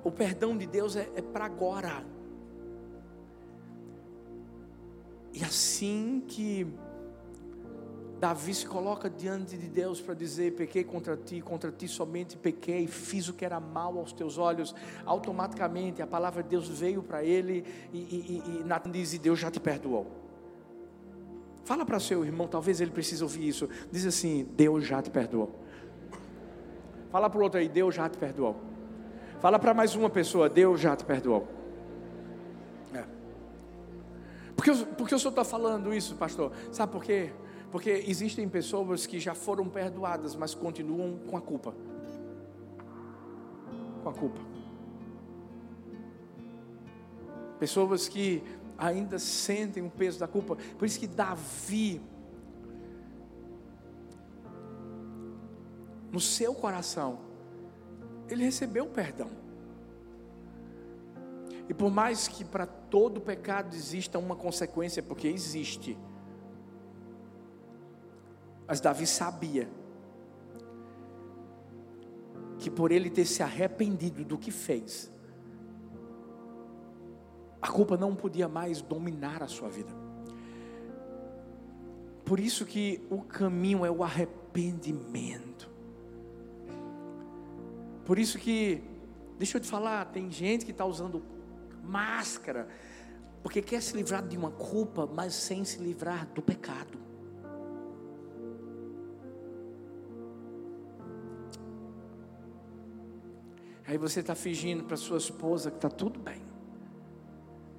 O 0.03 0.12
perdão 0.12 0.58
de 0.58 0.65
Deus 0.65 0.95
é, 0.95 1.10
é 1.15 1.21
para 1.21 1.45
agora. 1.45 2.03
E 5.32 5.43
assim 5.43 6.23
que 6.27 6.65
Davi 8.19 8.53
se 8.53 8.65
coloca 8.65 9.10
diante 9.10 9.56
de 9.56 9.67
Deus 9.67 10.01
para 10.01 10.15
dizer: 10.15 10.56
pequei 10.56 10.84
contra 10.84 11.15
ti, 11.15 11.39
contra 11.39 11.71
ti 11.71 11.88
somente 11.88 12.36
pequei, 12.36 12.88
fiz 12.88 13.30
o 13.30 13.34
que 13.34 13.45
era 13.45 13.60
mal 13.60 13.97
aos 13.97 14.12
teus 14.12 14.39
olhos. 14.39 14.73
Automaticamente 15.06 16.01
a 16.01 16.08
palavra 16.08 16.41
de 16.41 16.49
Deus 16.49 16.67
veio 16.67 17.03
para 17.03 17.23
ele 17.23 17.63
e, 17.93 17.97
e, 17.97 18.43
e, 18.45 18.63
Natan 18.63 18.89
diz: 18.89 19.13
e 19.13 19.19
Deus 19.19 19.39
já 19.39 19.51
te 19.51 19.60
perdoou. 19.60 20.08
Fala 21.63 21.86
para 21.86 21.99
seu 21.99 22.25
irmão, 22.25 22.47
talvez 22.47 22.82
ele 22.82 22.91
precise 22.91 23.21
ouvir 23.21 23.47
isso. 23.47 23.69
Diz 23.91 24.06
assim: 24.06 24.47
Deus 24.56 24.86
já 24.86 24.99
te 24.99 25.12
perdoou. 25.12 25.53
Fala 27.12 27.30
para 27.30 27.39
o 27.39 27.43
outro 27.43 27.60
aí: 27.60 27.69
Deus 27.69 27.93
já 27.93 28.10
te 28.10 28.17
perdoou. 28.17 28.56
Fala 29.39 29.60
para 29.60 29.75
mais 29.75 29.93
uma 29.93 30.10
pessoa: 30.10 30.49
Deus 30.49 30.82
já 30.82 30.95
te 30.95 31.06
perdoou. 31.06 31.47
É. 32.95 33.03
Porque, 34.56 34.71
porque 34.97 35.13
o 35.13 35.19
senhor 35.19 35.30
está 35.30 35.43
falando 35.43 35.93
isso, 35.93 36.15
pastor? 36.15 36.51
Sabe 36.71 36.91
por 36.91 37.03
quê? 37.03 37.32
Porque 37.71 37.89
existem 38.08 38.47
pessoas 38.47 39.06
que 39.06 39.19
já 39.19 39.36
foram 39.36 39.67
perdoadas, 39.67 40.36
mas 40.36 40.53
continuam 40.53 41.17
com 41.27 41.36
a 41.38 41.41
culpa. 41.41 41.75
Com 44.03 44.10
a 44.10 44.13
culpa. 44.13 44.39
Pessoas 47.60 48.08
que 48.08 48.43
ainda 48.77 49.17
sentem 49.17 49.84
o 49.84 49.89
peso 49.89 50.19
da 50.19 50.27
culpa. 50.27 50.56
Por 50.77 50.86
isso 50.86 50.99
que 50.99 51.08
Davi, 51.08 52.01
no 56.12 56.19
seu 56.19 56.53
coração, 56.53 57.19
ele 58.30 58.43
recebeu 58.43 58.86
o 58.86 58.89
perdão. 58.89 59.30
E 61.69 61.73
por 61.73 61.91
mais 61.91 62.27
que 62.27 62.45
para 62.45 62.65
todo 62.65 63.19
pecado 63.19 63.75
exista 63.75 64.17
uma 64.17 64.36
consequência, 64.36 65.03
porque 65.03 65.27
existe, 65.27 65.97
mas 68.67 68.82
Davi 68.82 69.08
sabia 69.08 69.69
que 72.60 72.69
por 72.69 72.91
ele 72.91 73.10
ter 73.10 73.25
se 73.25 73.41
arrependido 73.41 74.25
do 74.25 74.38
que 74.38 74.51
fez, 74.51 75.12
a 77.62 77.69
culpa 77.69 77.95
não 77.95 78.15
podia 78.15 78.47
mais 78.47 78.82
dominar 78.82 79.41
a 79.41 79.47
sua 79.47 79.69
vida. 79.69 79.91
Por 82.25 82.39
isso 82.39 82.65
que 82.65 83.06
o 83.10 83.21
caminho 83.21 83.86
é 83.86 83.89
o 83.89 84.03
arrependimento. 84.03 85.69
Por 88.06 88.19
isso 88.19 88.38
que, 88.38 88.84
deixa 89.38 89.58
eu 89.58 89.62
te 89.62 89.67
falar, 89.67 90.06
tem 90.06 90.30
gente 90.30 90.65
que 90.65 90.71
está 90.71 90.86
usando 90.86 91.23
máscara, 91.84 92.67
porque 93.41 93.62
quer 93.62 93.82
se 93.82 93.95
livrar 93.95 94.27
de 94.27 94.38
uma 94.38 94.51
culpa, 94.51 95.08
mas 95.08 95.34
sem 95.34 95.63
se 95.63 95.80
livrar 95.80 96.27
do 96.27 96.41
pecado. 96.41 96.96
Aí 103.88 103.97
você 103.97 104.19
está 104.19 104.36
fingindo 104.36 104.84
para 104.84 104.97
sua 104.97 105.17
esposa 105.17 105.71
que 105.71 105.78
está 105.78 105.89
tudo 105.89 106.19
bem, 106.19 106.41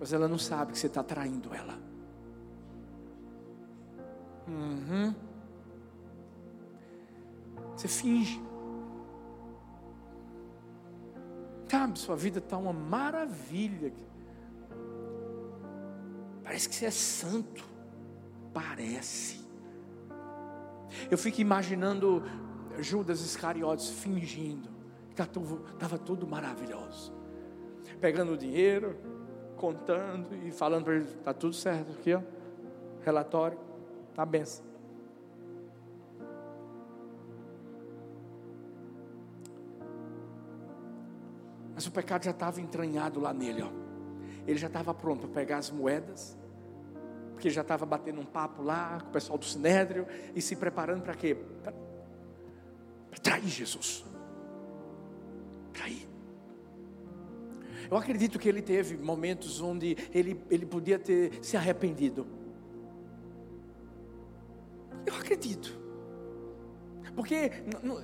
mas 0.01 0.15
ela 0.15 0.27
não 0.27 0.39
sabe 0.39 0.73
que 0.73 0.79
você 0.79 0.87
está 0.87 1.03
traindo 1.03 1.55
ela. 1.55 1.79
Uhum. 4.47 5.15
Você 7.77 7.87
finge. 7.87 8.41
Sabe, 11.71 11.99
sua 11.99 12.17
vida 12.17 12.39
está 12.39 12.57
uma 12.57 12.73
maravilha. 12.73 13.93
Parece 16.43 16.67
que 16.71 16.75
você 16.75 16.87
é 16.87 16.91
santo. 16.91 17.63
Parece. 18.55 19.47
Eu 21.11 21.19
fico 21.19 21.43
imaginando 21.43 22.23
Judas 22.79 23.21
Iscariotes 23.21 23.91
fingindo. 23.91 24.78
Estava 25.25 25.99
tudo 25.99 26.27
maravilhoso. 26.27 27.13
Pegando 28.01 28.33
o 28.33 28.37
dinheiro, 28.37 28.97
contando 29.57 30.35
e 30.47 30.51
falando 30.51 30.85
para 30.85 30.95
ele: 30.95 31.05
está 31.05 31.35
tudo 31.35 31.55
certo 31.55 31.93
aqui, 31.93 32.15
ó. 32.15 32.23
Relatório, 33.05 33.59
tá 34.15 34.25
benção. 34.25 34.65
Mas 41.75 41.87
o 41.87 41.93
pecado 41.93 42.25
já 42.25 42.33
estava 42.33 42.61
entranhado 42.61 43.21
lá 43.21 43.33
nele, 43.33 43.63
ó. 43.63 43.71
Ele 44.47 44.59
já 44.59 44.67
estava 44.67 44.93
pronto 44.95 45.29
para 45.29 45.41
pegar 45.43 45.59
as 45.59 45.71
moedas, 45.71 46.37
porque 47.33 47.51
já 47.51 47.63
estava 47.63 47.85
batendo 47.85 48.21
um 48.21 48.25
papo 48.25 48.63
lá 48.63 48.99
com 49.01 49.09
o 49.09 49.13
pessoal 49.13 49.39
do 49.39 49.45
Sinédrio 49.45 50.07
e 50.35 50.41
se 50.41 50.57
preparando 50.57 51.03
para 51.03 51.15
quê? 51.15 51.37
Para 51.63 51.73
trair 53.21 53.47
Jesus 53.47 54.08
cair. 55.79 56.09
Eu 57.91 57.97
acredito 57.97 58.39
que 58.39 58.49
ele 58.49 58.61
teve 58.61 58.97
momentos 58.97 59.61
onde 59.61 59.97
ele, 60.13 60.41
ele 60.51 60.67
podia 60.67 60.99
ter 60.99 61.39
se 61.43 61.57
arrependido. 61.57 62.27
Eu 65.07 65.15
acredito. 65.15 65.79
Porque, 67.15 67.51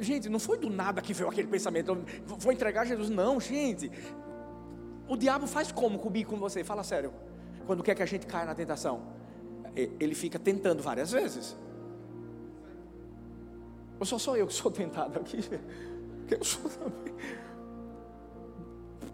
gente, 0.01 0.29
não 0.29 0.39
foi 0.39 0.59
do 0.59 0.71
nada 0.71 1.03
que 1.03 1.13
veio 1.13 1.29
aquele 1.29 1.47
pensamento, 1.47 1.97
vou 2.27 2.53
entregar 2.53 2.87
Jesus. 2.87 3.11
Não, 3.11 3.39
gente. 3.39 3.91
O 5.07 5.17
diabo 5.17 5.47
faz 5.47 5.71
como 5.71 5.99
comigo 5.99 6.31
com 6.31 6.39
você? 6.39 6.65
Fala 6.65 6.83
sério. 6.83 7.13
Quando 7.67 7.83
quer 7.83 7.95
que 7.95 8.03
a 8.03 8.07
gente 8.07 8.27
caia 8.27 8.47
na 8.47 8.55
tentação, 8.55 9.03
ele 9.77 10.15
fica 10.15 10.39
tentando 10.39 10.83
várias 10.83 11.13
vezes. 11.13 11.57
Ou 14.01 14.07
só 14.07 14.19
sou 14.19 14.37
eu 14.37 14.47
que 14.47 14.55
sou 14.55 14.71
tentado 14.71 15.19
aqui? 15.19 15.39
Eu 16.31 16.43
sou 16.43 16.71
também 16.71 17.15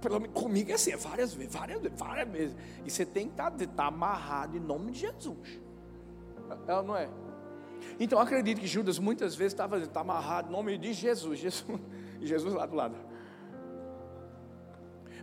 pelo 0.00 0.20
menos 0.20 0.40
comigo 0.40 0.70
é 0.70 0.74
assim, 0.74 0.92
é 0.92 0.96
várias 0.96 1.34
vezes, 1.34 1.52
várias 1.52 1.80
vezes, 1.80 1.98
várias 1.98 2.28
vezes. 2.28 2.56
E 2.84 2.90
você 2.90 3.04
tem 3.04 3.26
que 3.26 3.32
estar 3.32 3.50
tá, 3.50 3.66
tá 3.66 3.86
amarrado 3.86 4.56
em 4.56 4.60
nome 4.60 4.92
de 4.92 5.00
Jesus. 5.00 5.60
Ela 6.66 6.82
não 6.82 6.96
é? 6.96 7.08
Então 7.98 8.18
acredito 8.18 8.60
que 8.60 8.66
Judas 8.66 8.98
muitas 8.98 9.34
vezes 9.34 9.52
estava 9.52 9.80
tá 9.86 10.00
amarrado 10.00 10.48
em 10.48 10.52
nome 10.52 10.78
de 10.78 10.92
Jesus, 10.92 11.38
Jesus, 11.38 11.80
e 12.20 12.26
Jesus 12.26 12.54
lá 12.54 12.66
do 12.66 12.74
lado. 12.74 12.96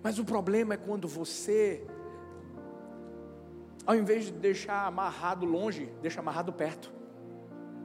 Mas 0.03 0.19
o 0.19 0.25
problema 0.25 0.75
é 0.75 0.77
quando 0.77 1.07
você, 1.07 1.85
ao 3.85 3.95
invés 3.95 4.25
de 4.25 4.31
deixar 4.31 4.85
amarrado 4.85 5.45
longe, 5.45 5.91
deixa 6.01 6.19
amarrado 6.19 6.53
perto. 6.53 6.91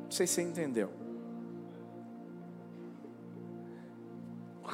Não 0.05 0.11
sei 0.11 0.27
se 0.27 0.35
você 0.35 0.43
entendeu. 0.43 0.91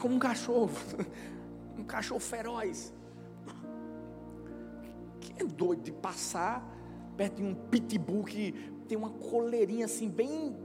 Como 0.01 0.15
um 0.15 0.19
cachorro 0.19 0.71
um 1.81 1.85
cachorro 1.85 2.21
feroz. 2.21 2.93
Quem 5.21 5.37
é 5.39 5.45
doido 5.45 5.83
de 5.83 5.93
passar 5.93 6.67
perto 7.17 7.37
de 7.37 7.43
um 7.43 7.55
pitbull 7.55 8.25
que 8.25 8.53
tem 8.87 8.97
uma 8.97 9.11
coleirinha 9.11 9.87
assim, 9.87 10.09
bem 10.09 10.57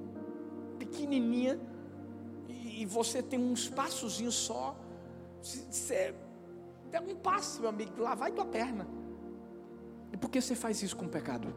pequenininha, 0.77 1.59
e 2.47 2.85
você 2.85 3.21
tem 3.21 3.39
um 3.39 3.53
espaçozinho 3.53 4.31
só. 4.31 4.75
Você 5.41 6.13
um 7.01 7.15
passo, 7.15 7.61
meu 7.61 7.69
amigo, 7.69 7.99
lá 8.01 8.13
vai 8.13 8.31
tua 8.31 8.45
perna. 8.45 8.87
E 10.11 10.17
por 10.17 10.29
que 10.29 10.39
você 10.39 10.55
faz 10.55 10.81
isso 10.83 10.95
com 10.95 11.05
o 11.05 11.09
pecado? 11.09 11.53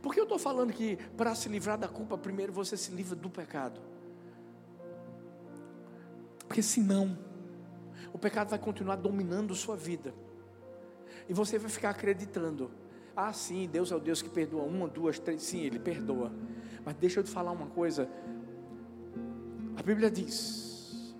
Por 0.00 0.14
que 0.14 0.20
eu 0.20 0.24
estou 0.24 0.38
falando 0.38 0.72
que 0.72 0.96
para 1.16 1.34
se 1.34 1.48
livrar 1.48 1.76
da 1.76 1.88
culpa, 1.88 2.16
primeiro 2.16 2.52
você 2.52 2.76
se 2.76 2.92
livra 2.92 3.16
do 3.16 3.28
pecado? 3.28 3.80
Porque 6.46 6.62
senão, 6.62 7.18
o 8.12 8.18
pecado 8.18 8.48
vai 8.48 8.58
continuar 8.58 8.96
dominando 8.96 9.54
sua 9.54 9.76
vida. 9.76 10.14
E 11.28 11.34
você 11.34 11.58
vai 11.58 11.70
ficar 11.70 11.90
acreditando. 11.90 12.70
Ah, 13.14 13.32
sim, 13.32 13.68
Deus 13.70 13.90
é 13.90 13.96
o 13.96 14.00
Deus 14.00 14.22
que 14.22 14.28
perdoa 14.28 14.62
uma, 14.62 14.86
duas, 14.86 15.18
três. 15.18 15.42
Sim, 15.42 15.60
Ele 15.60 15.78
perdoa. 15.78 16.32
Mas 16.84 16.94
deixa 16.96 17.20
eu 17.20 17.24
te 17.24 17.30
falar 17.30 17.50
uma 17.50 17.66
coisa. 17.66 18.08
A 19.76 19.82
Bíblia 19.82 20.10
diz 20.10 21.14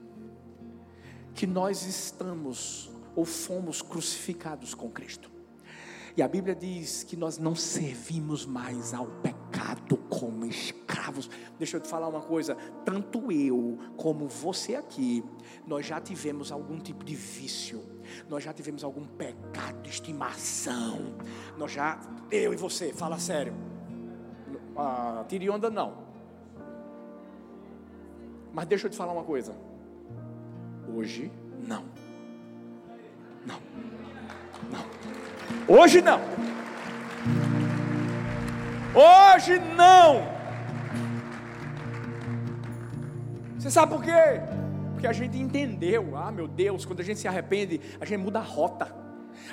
que 1.35 1.47
nós 1.47 1.87
estamos 1.87 2.91
ou 3.15 3.25
fomos 3.25 3.83
crucificados 3.83 4.75
com 4.75 4.91
Cristo. 4.91 5.31
E 6.17 6.23
a 6.23 6.29
Bíblia 6.29 6.55
diz 6.55 7.03
que 7.03 7.17
nós 7.17 7.37
não 7.37 7.55
servimos 7.55 8.47
mais 8.47 8.95
ao 8.95 9.07
pecado 9.07 9.99
como 10.09 10.47
escravos. 11.07 11.31
Deixa 11.59 11.77
eu 11.77 11.81
te 11.81 11.89
falar 11.89 12.09
uma 12.09 12.21
coisa: 12.21 12.57
tanto 12.85 13.31
eu 13.31 13.79
como 13.97 14.27
você 14.27 14.75
aqui, 14.75 15.25
nós 15.67 15.87
já 15.87 16.01
tivemos 16.01 16.51
algum 16.51 16.79
tipo 16.79 17.05
de 17.05 17.15
vício, 17.15 17.83
nós 18.29 18.43
já 18.43 18.53
tivemos 18.53 18.83
algum 18.83 19.05
pecado 19.05 19.83
de 19.83 19.91
estimação. 19.91 21.15
Nós 21.57 21.73
já, 21.73 21.99
eu 22.31 22.53
e 22.53 22.57
você, 22.57 22.93
fala 22.93 23.19
sério. 23.19 23.55
Ah, 24.77 25.25
tire 25.29 25.49
onda 25.49 25.71
não. 25.71 26.05
Mas 28.53 28.67
deixa 28.67 28.87
eu 28.87 28.91
te 28.91 28.97
falar 28.97 29.13
uma 29.13 29.25
coisa. 29.25 29.55
Hoje, 30.95 31.31
não. 31.67 31.85
Não. 33.45 33.61
Não. 34.71 35.77
Hoje 35.77 36.01
não. 36.01 36.21
Hoje 38.95 39.59
não. 39.77 40.36
Você 43.67 43.73
sabe 43.73 43.97
por 43.97 44.05
quê? 44.05 44.41
Porque 44.93 45.09
a 45.09 45.13
gente 45.13 45.37
entendeu. 45.37 46.17
Ah, 46.17 46.31
meu 46.31 46.47
Deus, 46.47 46.85
quando 46.85 47.01
a 47.01 47.03
gente 47.03 47.19
se 47.19 47.27
arrepende, 47.27 47.81
a 48.01 48.05
gente 48.05 48.21
muda 48.21 48.39
a 48.39 48.43
rota. 48.43 48.95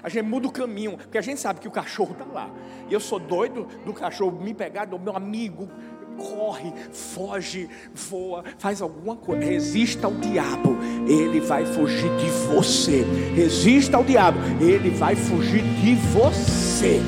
A 0.04 0.08
gente 0.08 0.24
muda 0.24 0.48
o 0.48 0.52
caminho, 0.52 1.00
porque 1.00 1.18
a 1.18 1.22
gente 1.22 1.42
sabe 1.42 1.60
que 1.60 1.68
o 1.68 1.72
cachorro 1.72 2.12
está 2.12 2.24
lá. 2.32 2.48
E 2.88 2.94
eu 2.94 3.00
sou 3.00 3.18
doido 3.18 3.68
do 3.84 3.92
cachorro 3.92 4.40
me 4.40 4.54
pegar, 4.54 4.86
do 4.86 5.00
meu 5.00 5.18
amigo, 5.18 5.68
corre, 6.16 6.72
foge, 6.92 7.68
voa, 7.92 8.44
faz 8.60 8.84
alguma 8.84 9.16
coisa. 9.16 9.44
Resista 9.44 10.06
ao 10.06 10.14
diabo, 10.14 10.78
ele 11.08 11.40
vai 11.40 11.66
fugir 11.66 12.16
de 12.18 12.30
você. 12.54 13.04
Resista 13.34 13.98
ao 13.98 14.04
diabo, 14.04 14.38
ele 14.62 14.92
vai 14.92 15.16
fugir 15.16 15.64
de 15.64 15.96
você. 15.96 17.02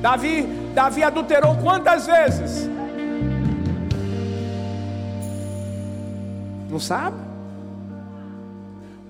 Davi, 0.00 0.42
Davi 0.76 1.02
adulterou 1.02 1.56
quantas 1.56 2.06
vezes? 2.06 2.77
Não 6.68 6.78
sabe? 6.78 7.16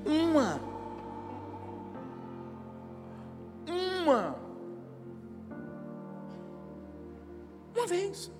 Uma. 0.06 0.60
Uma. 3.68 4.36
Uma 7.76 7.86
vez. 7.86 8.30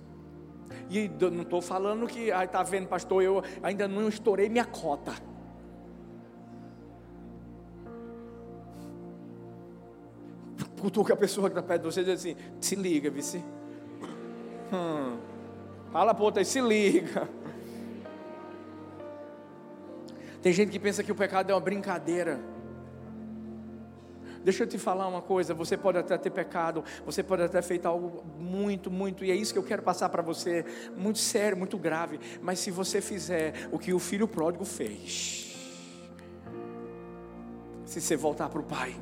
E 0.88 1.08
não 1.08 1.42
estou 1.42 1.60
falando 1.60 2.06
que, 2.06 2.30
ai, 2.30 2.46
está 2.46 2.62
vendo, 2.62 2.86
pastor, 2.86 3.22
eu 3.22 3.42
ainda 3.62 3.86
não 3.88 4.08
estourei 4.08 4.48
minha 4.48 4.64
cota. 4.64 5.12
Cutuca 10.80 11.14
a 11.14 11.16
pessoa 11.16 11.50
que 11.50 11.58
está 11.58 11.62
perto 11.62 11.82
de 11.82 11.92
você 11.92 12.00
e 12.02 12.04
diz 12.04 12.20
assim: 12.20 12.36
se 12.60 12.76
liga, 12.76 13.10
vice. 13.10 13.44
Hum. 14.72 15.18
Fala 15.90 16.14
para 16.14 16.24
outra 16.24 16.40
aí, 16.40 16.44
se 16.44 16.60
liga. 16.60 17.28
Tem 20.42 20.52
gente 20.52 20.70
que 20.70 20.78
pensa 20.78 21.02
que 21.02 21.12
o 21.12 21.14
pecado 21.14 21.50
é 21.50 21.54
uma 21.54 21.60
brincadeira. 21.60 22.40
Deixa 24.44 24.62
eu 24.62 24.66
te 24.66 24.78
falar 24.78 25.06
uma 25.08 25.20
coisa: 25.20 25.52
você 25.52 25.76
pode 25.76 25.98
até 25.98 26.16
ter 26.16 26.30
pecado, 26.30 26.84
você 27.04 27.22
pode 27.22 27.42
até 27.42 27.60
ter 27.60 27.66
feito 27.66 27.86
algo 27.86 28.24
muito, 28.38 28.90
muito, 28.90 29.24
e 29.24 29.30
é 29.30 29.34
isso 29.34 29.52
que 29.52 29.58
eu 29.58 29.64
quero 29.64 29.82
passar 29.82 30.08
para 30.08 30.22
você, 30.22 30.64
muito 30.96 31.18
sério, 31.18 31.56
muito 31.56 31.76
grave. 31.76 32.18
Mas 32.40 32.58
se 32.60 32.70
você 32.70 33.00
fizer 33.00 33.68
o 33.72 33.78
que 33.78 33.92
o 33.92 33.98
filho 33.98 34.28
pródigo 34.28 34.64
fez, 34.64 35.56
se 37.84 38.00
você 38.00 38.16
voltar 38.16 38.48
para 38.48 38.60
o 38.60 38.64
pai, 38.64 38.94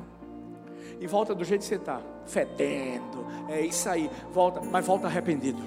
e 0.99 1.05
volta 1.05 1.35
do 1.35 1.43
jeito 1.43 1.61
que 1.61 1.67
você 1.67 1.75
está, 1.75 2.01
fedendo, 2.25 3.25
é 3.47 3.61
isso 3.61 3.87
aí, 3.87 4.09
volta, 4.33 4.61
mas 4.61 4.85
volta 4.85 5.07
arrependido, 5.07 5.61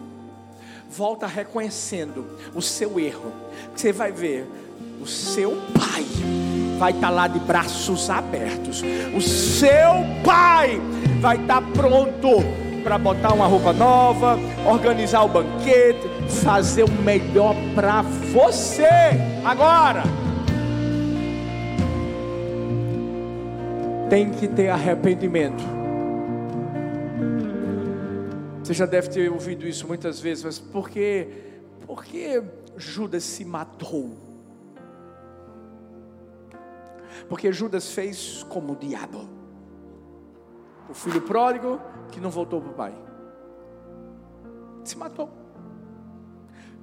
volta 0.91 1.27
reconhecendo 1.27 2.27
o 2.55 2.61
seu 2.61 2.99
erro, 2.99 3.33
você 3.75 3.93
vai 3.93 4.11
ver, 4.11 4.47
o 5.01 5.07
seu 5.07 5.53
pai 5.79 6.05
vai 6.79 6.91
estar 6.91 7.09
tá 7.09 7.11
lá 7.11 7.29
de 7.29 7.39
braços 7.39 8.11
abertos. 8.11 8.83
O 9.15 9.21
seu 9.21 10.05
pai 10.25 10.81
vai 11.21 11.37
estar 11.37 11.63
tá 11.63 11.69
pronto 11.73 12.29
para 12.83 12.99
botar 12.99 13.35
uma 13.35 13.47
roupa 13.47 13.73
nova, 13.73 14.39
organizar 14.67 15.23
o 15.23 15.29
banquete, 15.29 16.09
fazer 16.43 16.85
o 16.85 16.91
melhor 16.91 17.55
para 17.75 18.03
você. 18.03 18.89
Agora, 19.45 20.03
tem 24.09 24.31
que 24.31 24.49
ter 24.49 24.71
arrependimento. 24.71 25.80
Você 28.71 28.75
já 28.75 28.87
deve 28.87 29.09
ter 29.09 29.29
ouvido 29.29 29.67
isso 29.67 29.85
muitas 29.85 30.21
vezes, 30.21 30.45
mas 30.45 30.59
por 30.61 30.89
que, 30.89 31.27
por 31.85 32.05
que 32.05 32.41
Judas 32.77 33.25
se 33.25 33.45
matou? 33.45 34.17
Porque 37.29 37.53
Judas 37.53 37.91
fez 37.91 38.45
como 38.45 38.75
o 38.75 38.77
diabo. 38.77 39.29
O 40.89 40.95
filho 40.95 41.21
pródigo 41.23 41.81
que 42.13 42.21
não 42.21 42.31
voltou 42.31 42.61
para 42.61 42.71
o 42.71 42.75
pai. 42.75 42.95
Se 44.85 44.97
matou. 44.97 45.29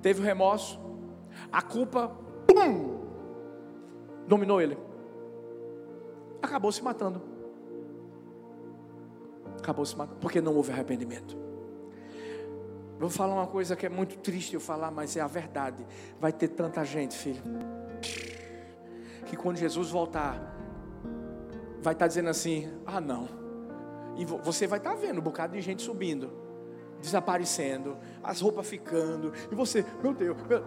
Teve 0.02 0.20
o 0.20 0.26
remorso. 0.26 0.78
A 1.50 1.62
culpa, 1.62 2.12
pum, 2.46 3.00
dominou 4.28 4.60
ele. 4.60 4.78
Acabou 6.42 6.70
se 6.70 6.84
matando. 6.84 7.22
Acabou 9.58 9.86
se 9.86 9.96
matando. 9.96 10.20
Porque 10.20 10.42
não 10.42 10.54
houve 10.54 10.74
arrependimento. 10.74 11.47
Vou 13.00 13.10
falar 13.10 13.36
uma 13.36 13.48
coisa 13.48 13.76
que 13.76 13.86
é 13.86 13.90
muito 13.90 14.18
triste 14.18 14.54
eu 14.54 14.60
falar, 14.60 14.92
mas 14.92 15.16
é 15.16 15.22
a 15.22 15.28
verdade. 15.28 15.86
Vai 16.20 16.32
ter 16.32 16.48
tanta 16.48 16.84
gente, 16.84 17.16
filho 17.16 17.42
que 19.28 19.36
quando 19.36 19.58
Jesus 19.58 19.92
voltar, 19.92 20.56
vai 21.82 21.94
estar 21.94 22.06
tá 22.06 22.08
dizendo 22.08 22.30
assim: 22.30 22.70
ah, 22.86 23.00
não. 23.00 23.28
E 24.16 24.26
você 24.26 24.66
vai 24.66 24.80
estar 24.80 24.92
tá 24.92 24.96
vendo 24.96 25.20
um 25.20 25.22
bocado 25.22 25.54
de 25.54 25.62
gente 25.62 25.84
subindo, 25.84 26.32
desaparecendo, 27.00 27.98
as 28.24 28.42
roupas 28.42 28.68
ficando, 28.68 29.32
e 29.52 29.54
você, 29.54 29.86
meu 30.02 30.14
Deus, 30.14 30.36
meu... 30.48 30.64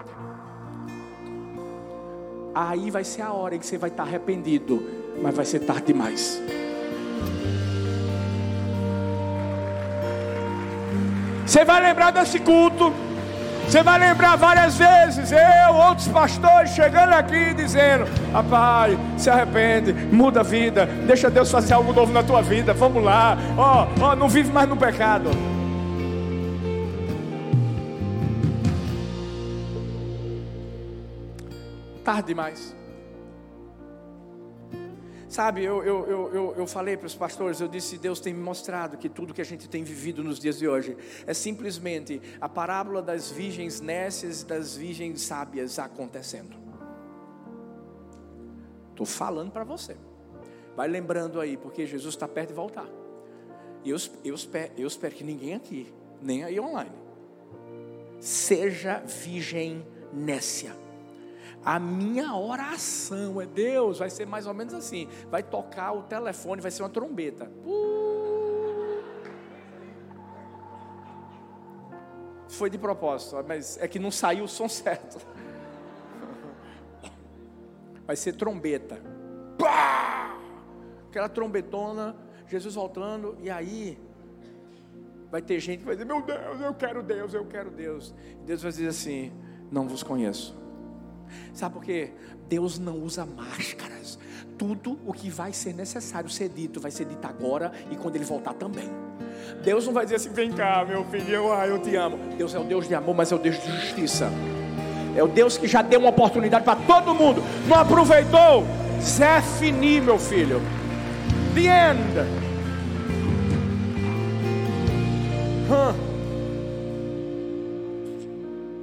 aí 2.54 2.90
vai 2.92 3.02
ser 3.02 3.22
a 3.22 3.32
hora 3.32 3.56
em 3.56 3.58
que 3.58 3.66
você 3.66 3.76
vai 3.76 3.90
estar 3.90 4.04
tá 4.04 4.08
arrependido, 4.08 4.80
mas 5.20 5.34
vai 5.34 5.44
ser 5.44 5.60
tarde 5.60 5.86
demais. 5.86 6.40
Você 11.50 11.64
vai 11.64 11.82
lembrar 11.82 12.12
desse 12.12 12.38
culto. 12.38 12.94
Você 13.66 13.82
vai 13.82 13.98
lembrar 13.98 14.36
várias 14.36 14.76
vezes, 14.76 15.32
eu, 15.32 15.74
outros 15.74 16.06
pastores, 16.06 16.70
chegando 16.70 17.12
aqui 17.12 17.52
dizendo: 17.54 18.04
Rapaz, 18.32 18.96
se 19.16 19.28
arrepende, 19.28 19.92
muda 19.92 20.40
a 20.40 20.42
vida, 20.44 20.86
deixa 20.86 21.28
Deus 21.28 21.50
fazer 21.50 21.74
algo 21.74 21.92
novo 21.92 22.12
na 22.12 22.22
tua 22.22 22.40
vida, 22.40 22.72
vamos 22.72 23.02
lá, 23.02 23.36
ó, 23.56 23.84
oh, 23.84 24.04
ó, 24.04 24.12
oh, 24.12 24.16
não 24.16 24.28
vive 24.28 24.52
mais 24.52 24.68
no 24.68 24.76
pecado. 24.76 25.30
Tarde 32.04 32.28
demais. 32.28 32.79
Sabe, 35.40 35.64
eu, 35.64 35.82
eu, 35.82 36.06
eu, 36.06 36.54
eu, 36.54 36.66
falei 36.66 36.98
para 36.98 37.06
os 37.06 37.14
pastores, 37.14 37.62
eu 37.62 37.66
disse, 37.66 37.96
Deus 37.96 38.20
tem 38.20 38.34
me 38.34 38.42
mostrado 38.42 38.98
que 38.98 39.08
tudo 39.08 39.32
que 39.32 39.40
a 39.40 39.44
gente 39.44 39.66
tem 39.70 39.82
vivido 39.82 40.22
nos 40.22 40.38
dias 40.38 40.58
de 40.58 40.68
hoje 40.68 40.98
é 41.26 41.32
simplesmente 41.32 42.20
a 42.38 42.46
parábola 42.46 43.00
das 43.00 43.30
virgens 43.30 43.80
nécias 43.80 44.42
e 44.42 44.44
das 44.44 44.76
virgens 44.76 45.22
sábias 45.22 45.78
acontecendo. 45.78 46.54
Estou 48.90 49.06
falando 49.06 49.50
para 49.50 49.64
você. 49.64 49.96
Vai 50.76 50.88
lembrando 50.88 51.40
aí, 51.40 51.56
porque 51.56 51.86
Jesus 51.86 52.12
está 52.12 52.28
perto 52.28 52.48
de 52.48 52.54
voltar. 52.54 52.86
E 53.82 53.88
eu, 53.88 53.96
eu, 54.22 54.34
espero, 54.34 54.72
eu 54.76 54.86
espero 54.86 55.14
que 55.14 55.24
ninguém 55.24 55.54
aqui, 55.54 55.90
nem 56.20 56.44
aí 56.44 56.60
online, 56.60 56.92
seja 58.20 58.98
virgem 58.98 59.86
nécia. 60.12 60.76
A 61.64 61.78
minha 61.78 62.34
oração 62.34 63.40
é 63.40 63.46
Deus, 63.46 63.98
vai 63.98 64.08
ser 64.08 64.26
mais 64.26 64.46
ou 64.46 64.54
menos 64.54 64.72
assim: 64.72 65.08
vai 65.30 65.42
tocar 65.42 65.92
o 65.92 66.02
telefone, 66.02 66.62
vai 66.62 66.70
ser 66.70 66.82
uma 66.82 66.88
trombeta. 66.88 67.50
Foi 72.48 72.70
de 72.70 72.78
propósito, 72.78 73.36
mas 73.46 73.78
é 73.78 73.86
que 73.86 73.98
não 73.98 74.10
saiu 74.10 74.44
o 74.44 74.48
som 74.48 74.68
certo. 74.68 75.18
Vai 78.06 78.16
ser 78.16 78.32
trombeta. 78.34 79.00
Pá! 79.58 80.36
Aquela 81.08 81.28
trombetona, 81.28 82.16
Jesus 82.48 82.74
voltando, 82.74 83.36
e 83.40 83.50
aí 83.50 83.98
vai 85.30 85.42
ter 85.42 85.60
gente 85.60 85.80
que 85.80 85.84
vai 85.84 85.94
dizer: 85.94 86.06
Meu 86.06 86.22
Deus, 86.22 86.60
eu 86.60 86.74
quero 86.74 87.02
Deus, 87.02 87.34
eu 87.34 87.44
quero 87.44 87.70
Deus. 87.70 88.14
E 88.40 88.46
Deus 88.46 88.62
vai 88.62 88.72
dizer 88.72 88.88
assim: 88.88 89.30
Não 89.70 89.86
vos 89.86 90.02
conheço. 90.02 90.58
Sabe 91.52 91.74
por 91.74 91.84
quê? 91.84 92.12
Deus 92.48 92.78
não 92.78 92.98
usa 92.98 93.24
máscaras. 93.24 94.18
Tudo 94.58 94.98
o 95.06 95.12
que 95.12 95.30
vai 95.30 95.52
ser 95.52 95.72
necessário 95.72 96.28
ser 96.28 96.48
dito, 96.48 96.80
vai 96.80 96.90
ser 96.90 97.06
dito 97.06 97.26
agora 97.26 97.72
e 97.90 97.96
quando 97.96 98.16
ele 98.16 98.24
voltar 98.24 98.54
também. 98.54 98.88
Deus 99.62 99.86
não 99.86 99.92
vai 99.92 100.04
dizer 100.04 100.16
assim: 100.16 100.30
vem 100.30 100.52
cá, 100.52 100.84
meu 100.84 101.04
filho, 101.04 101.28
eu, 101.28 101.52
ah, 101.52 101.66
eu 101.66 101.78
te 101.78 101.94
amo. 101.96 102.18
Deus 102.36 102.54
é 102.54 102.58
o 102.58 102.64
Deus 102.64 102.88
de 102.88 102.94
amor, 102.94 103.14
mas 103.14 103.32
é 103.32 103.34
o 103.34 103.38
Deus 103.38 103.56
de 103.62 103.70
justiça. 103.70 104.30
É 105.16 105.22
o 105.22 105.28
Deus 105.28 105.56
que 105.58 105.66
já 105.66 105.82
deu 105.82 106.00
uma 106.00 106.10
oportunidade 106.10 106.64
para 106.64 106.80
todo 106.80 107.14
mundo. 107.14 107.42
Não 107.66 107.76
aproveitou? 107.76 108.64
Zé 109.00 109.40
Fini, 109.58 110.00
meu 110.00 110.18
filho. 110.18 110.60
The 111.54 111.90
end. 111.90 112.40
Hum. 115.70 116.10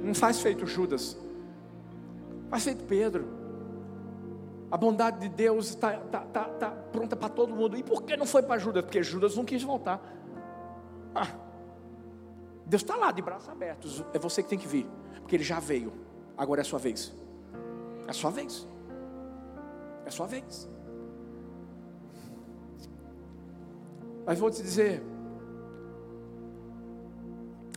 Não 0.04 0.14
faz 0.14 0.40
feito 0.40 0.66
Judas. 0.66 1.16
Vai 2.48 2.60
ser 2.60 2.74
de 2.74 2.84
Pedro. 2.84 3.26
A 4.70 4.76
bondade 4.76 5.20
de 5.20 5.28
Deus 5.28 5.70
está 5.70 5.92
tá, 5.96 6.20
tá, 6.20 6.44
tá 6.44 6.70
pronta 6.70 7.16
para 7.16 7.28
todo 7.28 7.54
mundo. 7.54 7.76
E 7.76 7.82
por 7.82 8.02
que 8.02 8.16
não 8.16 8.26
foi 8.26 8.42
para 8.42 8.58
Judas? 8.58 8.82
Porque 8.84 9.02
Judas 9.02 9.36
não 9.36 9.44
quis 9.44 9.62
voltar. 9.62 10.00
Deus 12.66 12.82
está 12.82 12.96
lá 12.96 13.10
de 13.10 13.22
braços 13.22 13.48
abertos. 13.48 14.04
É 14.12 14.18
você 14.18 14.42
que 14.42 14.48
tem 14.48 14.58
que 14.58 14.68
vir. 14.68 14.86
Porque 15.20 15.36
Ele 15.36 15.44
já 15.44 15.58
veio. 15.58 15.92
Agora 16.36 16.60
é 16.60 16.62
a 16.62 16.64
sua 16.64 16.78
vez. 16.78 17.12
É 18.06 18.10
a 18.10 18.14
sua 18.14 18.30
vez. 18.30 18.66
É 20.04 20.08
a 20.08 20.10
sua 20.10 20.26
vez. 20.26 20.68
Mas 24.26 24.38
vou 24.38 24.50
te 24.50 24.62
dizer. 24.62 25.02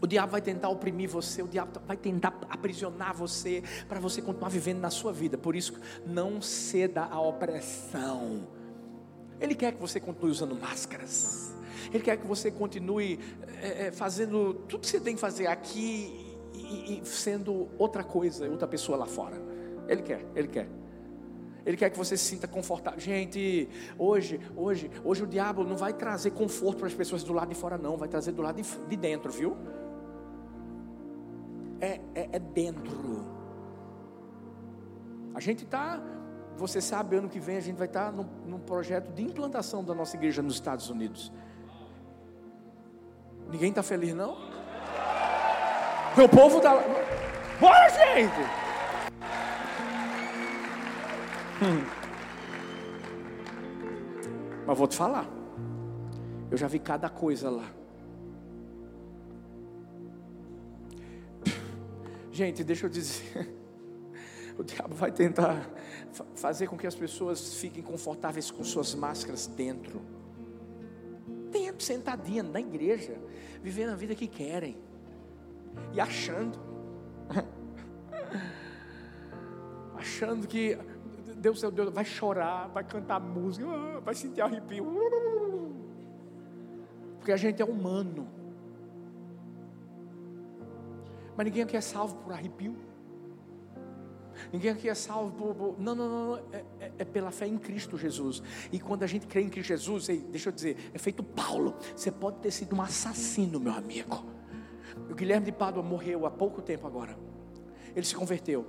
O 0.01 0.07
diabo 0.07 0.31
vai 0.31 0.41
tentar 0.41 0.67
oprimir 0.69 1.07
você, 1.07 1.43
o 1.43 1.47
diabo 1.47 1.79
vai 1.85 1.95
tentar 1.95 2.35
aprisionar 2.49 3.15
você, 3.15 3.61
para 3.87 3.99
você 3.99 4.19
continuar 4.19 4.49
vivendo 4.49 4.79
na 4.79 4.89
sua 4.89 5.13
vida. 5.13 5.37
Por 5.37 5.55
isso, 5.55 5.79
não 6.07 6.41
ceda 6.41 7.03
à 7.03 7.21
opressão. 7.21 8.47
Ele 9.39 9.53
quer 9.53 9.73
que 9.73 9.79
você 9.79 9.99
continue 9.99 10.31
usando 10.31 10.55
máscaras. 10.55 11.53
Ele 11.93 12.03
quer 12.03 12.17
que 12.17 12.25
você 12.25 12.49
continue 12.49 13.19
é, 13.61 13.87
é, 13.87 13.91
fazendo 13.91 14.55
tudo 14.67 14.81
que 14.81 14.87
você 14.87 14.99
tem 14.99 15.13
que 15.13 15.21
fazer 15.21 15.45
aqui 15.45 16.35
e, 16.53 16.99
e 16.99 17.05
sendo 17.05 17.69
outra 17.77 18.03
coisa, 18.03 18.49
outra 18.49 18.67
pessoa 18.67 18.97
lá 18.97 19.05
fora. 19.05 19.39
Ele 19.87 20.01
quer, 20.01 20.25
ele 20.35 20.47
quer. 20.47 20.67
Ele 21.63 21.77
quer 21.77 21.91
que 21.91 21.97
você 21.97 22.17
se 22.17 22.23
sinta 22.23 22.47
confortável. 22.47 22.99
Gente, 22.99 23.69
hoje, 23.99 24.39
hoje, 24.55 24.89
hoje 25.03 25.23
o 25.23 25.27
diabo 25.27 25.63
não 25.63 25.77
vai 25.77 25.93
trazer 25.93 26.31
conforto 26.31 26.79
para 26.79 26.87
as 26.87 26.93
pessoas 26.93 27.23
do 27.23 27.33
lado 27.33 27.49
de 27.49 27.55
fora, 27.55 27.77
não. 27.77 27.97
Vai 27.97 28.07
trazer 28.07 28.31
do 28.31 28.41
lado 28.41 28.59
de, 28.59 28.67
de 28.87 28.95
dentro, 28.95 29.31
viu? 29.31 29.55
É, 32.31 32.39
dentro. 32.39 33.25
A 35.33 35.39
gente 35.39 35.63
está, 35.63 36.01
você 36.57 36.81
sabe, 36.81 37.15
ano 37.15 37.29
que 37.29 37.39
vem 37.39 37.57
a 37.57 37.61
gente 37.61 37.77
vai 37.77 37.87
estar 37.87 38.05
tá 38.05 38.11
num, 38.11 38.25
num 38.45 38.59
projeto 38.59 39.11
de 39.13 39.23
implantação 39.23 39.83
da 39.83 39.93
nossa 39.93 40.15
igreja 40.15 40.41
nos 40.41 40.55
Estados 40.55 40.89
Unidos. 40.89 41.31
Ninguém 43.49 43.69
está 43.69 43.83
feliz, 43.83 44.13
não? 44.13 44.37
O 46.17 46.29
povo 46.29 46.57
está. 46.57 46.75
Bora, 47.59 47.89
gente! 47.89 48.61
Hum. 51.61 52.01
Mas 54.65 54.77
vou 54.77 54.87
te 54.87 54.95
falar. 54.95 55.25
Eu 56.49 56.57
já 56.57 56.67
vi 56.67 56.79
cada 56.79 57.09
coisa 57.09 57.49
lá. 57.49 57.80
Gente, 62.41 62.63
deixa 62.63 62.87
eu 62.87 62.89
dizer. 62.89 63.55
O 64.57 64.63
diabo 64.63 64.93
vai 64.93 65.11
tentar 65.11 65.67
fazer 66.35 66.67
com 66.67 66.77
que 66.77 66.85
as 66.85 66.93
pessoas 66.93 67.55
fiquem 67.55 67.81
confortáveis 67.81 68.51
com 68.51 68.63
suas 68.63 68.93
máscaras 68.93 69.47
dentro. 69.47 70.01
Dentro, 71.49 71.83
sentadinha 71.83 72.43
na 72.43 72.59
igreja, 72.59 73.17
vivendo 73.63 73.91
a 73.91 73.95
vida 73.95 74.13
que 74.13 74.27
querem 74.27 74.77
e 75.93 76.01
achando, 76.01 76.59
achando 79.95 80.47
que 80.47 80.77
Deus, 81.37 81.59
seu 81.59 81.71
Deus, 81.71 81.91
vai 81.93 82.05
chorar, 82.05 82.67
vai 82.67 82.83
cantar 82.83 83.19
música, 83.19 83.65
ah, 83.65 83.99
vai 84.01 84.13
sentir 84.13 84.41
arrepio, 84.41 84.85
porque 87.17 87.31
a 87.31 87.37
gente 87.37 87.61
é 87.61 87.65
humano, 87.65 88.27
mas 91.41 91.45
ninguém 91.47 91.63
aqui 91.63 91.75
é 91.75 91.81
salvo 91.81 92.17
por 92.17 92.33
arrepio. 92.33 92.75
Ninguém 94.53 94.69
aqui 94.69 94.87
é 94.87 94.93
salvo 94.93 95.31
por. 95.31 95.55
por 95.55 95.81
não, 95.81 95.95
não, 95.95 96.27
não. 96.27 96.37
É, 96.51 96.63
é, 96.79 96.91
é, 96.99 97.03
pela 97.03 97.31
fé 97.31 97.47
em 97.47 97.57
Cristo 97.57 97.97
Jesus. 97.97 98.43
E 98.71 98.79
quando 98.79 99.01
a 99.01 99.07
gente 99.07 99.25
crê 99.25 99.41
em 99.41 99.49
Cristo 99.49 99.69
Jesus, 99.69 100.05
deixa 100.05 100.49
eu 100.49 100.53
dizer, 100.53 100.91
é 100.93 100.99
feito 100.99 101.23
Paulo. 101.23 101.75
Você 101.95 102.11
pode 102.11 102.37
ter 102.41 102.51
sido 102.51 102.75
um 102.75 102.81
assassino, 102.83 103.59
meu 103.59 103.73
amigo. 103.73 104.23
O 105.09 105.15
Guilherme 105.15 105.47
de 105.47 105.51
Pádua 105.51 105.81
morreu 105.81 106.27
há 106.27 106.29
pouco 106.29 106.61
tempo 106.61 106.85
agora. 106.85 107.17
Ele 107.95 108.05
se 108.05 108.15
converteu. 108.15 108.63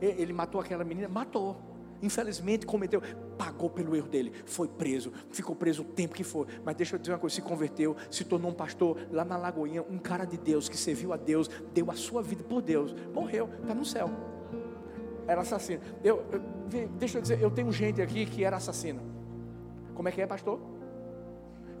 Ele 0.00 0.32
matou 0.32 0.58
aquela 0.58 0.84
menina, 0.84 1.08
matou. 1.08 1.75
Infelizmente 2.02 2.66
cometeu, 2.66 3.00
pagou 3.38 3.70
pelo 3.70 3.94
erro 3.96 4.08
dele, 4.08 4.32
foi 4.44 4.68
preso, 4.68 5.12
ficou 5.30 5.54
preso 5.54 5.82
o 5.82 5.84
tempo 5.84 6.14
que 6.14 6.24
for. 6.24 6.46
Mas 6.64 6.76
deixa 6.76 6.96
eu 6.96 6.98
dizer 6.98 7.12
uma 7.12 7.18
coisa: 7.18 7.36
se 7.36 7.42
converteu, 7.42 7.96
se 8.10 8.24
tornou 8.24 8.50
um 8.50 8.54
pastor 8.54 8.98
lá 9.10 9.24
na 9.24 9.36
Lagoinha, 9.36 9.82
um 9.82 9.98
cara 9.98 10.24
de 10.24 10.36
Deus 10.36 10.68
que 10.68 10.76
serviu 10.76 11.12
a 11.12 11.16
Deus, 11.16 11.48
deu 11.72 11.90
a 11.90 11.94
sua 11.94 12.22
vida 12.22 12.42
por 12.44 12.62
Deus, 12.62 12.94
morreu, 13.14 13.48
está 13.62 13.74
no 13.74 13.84
céu. 13.84 14.10
Era 15.26 15.40
assassino. 15.40 15.82
Eu, 16.04 16.24
eu, 16.30 16.40
deixa 16.98 17.18
eu 17.18 17.22
dizer, 17.22 17.40
eu 17.40 17.50
tenho 17.50 17.72
gente 17.72 18.00
aqui 18.00 18.24
que 18.26 18.44
era 18.44 18.56
assassino. 18.56 19.00
Como 19.94 20.08
é 20.08 20.12
que 20.12 20.22
é, 20.22 20.26
pastor? 20.26 20.60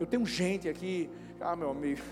Eu 0.00 0.06
tenho 0.06 0.26
gente 0.26 0.68
aqui, 0.68 1.08
ah, 1.40 1.54
meu 1.54 1.70
amigo. 1.70 2.00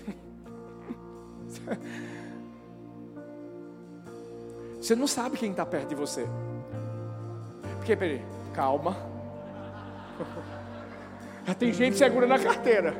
Você 4.79 4.95
não 4.95 5.07
sabe 5.07 5.37
quem 5.37 5.49
está 5.49 5.65
perto 5.65 5.89
de 5.89 5.95
você. 5.95 6.27
Porque, 7.85 7.95
peraí, 7.95 8.19
calma. 8.51 8.97
Já 11.45 11.53
tem 11.53 11.71
gente 11.71 11.95
segurando 11.95 12.33
a 12.33 12.39
carteira. 12.39 12.95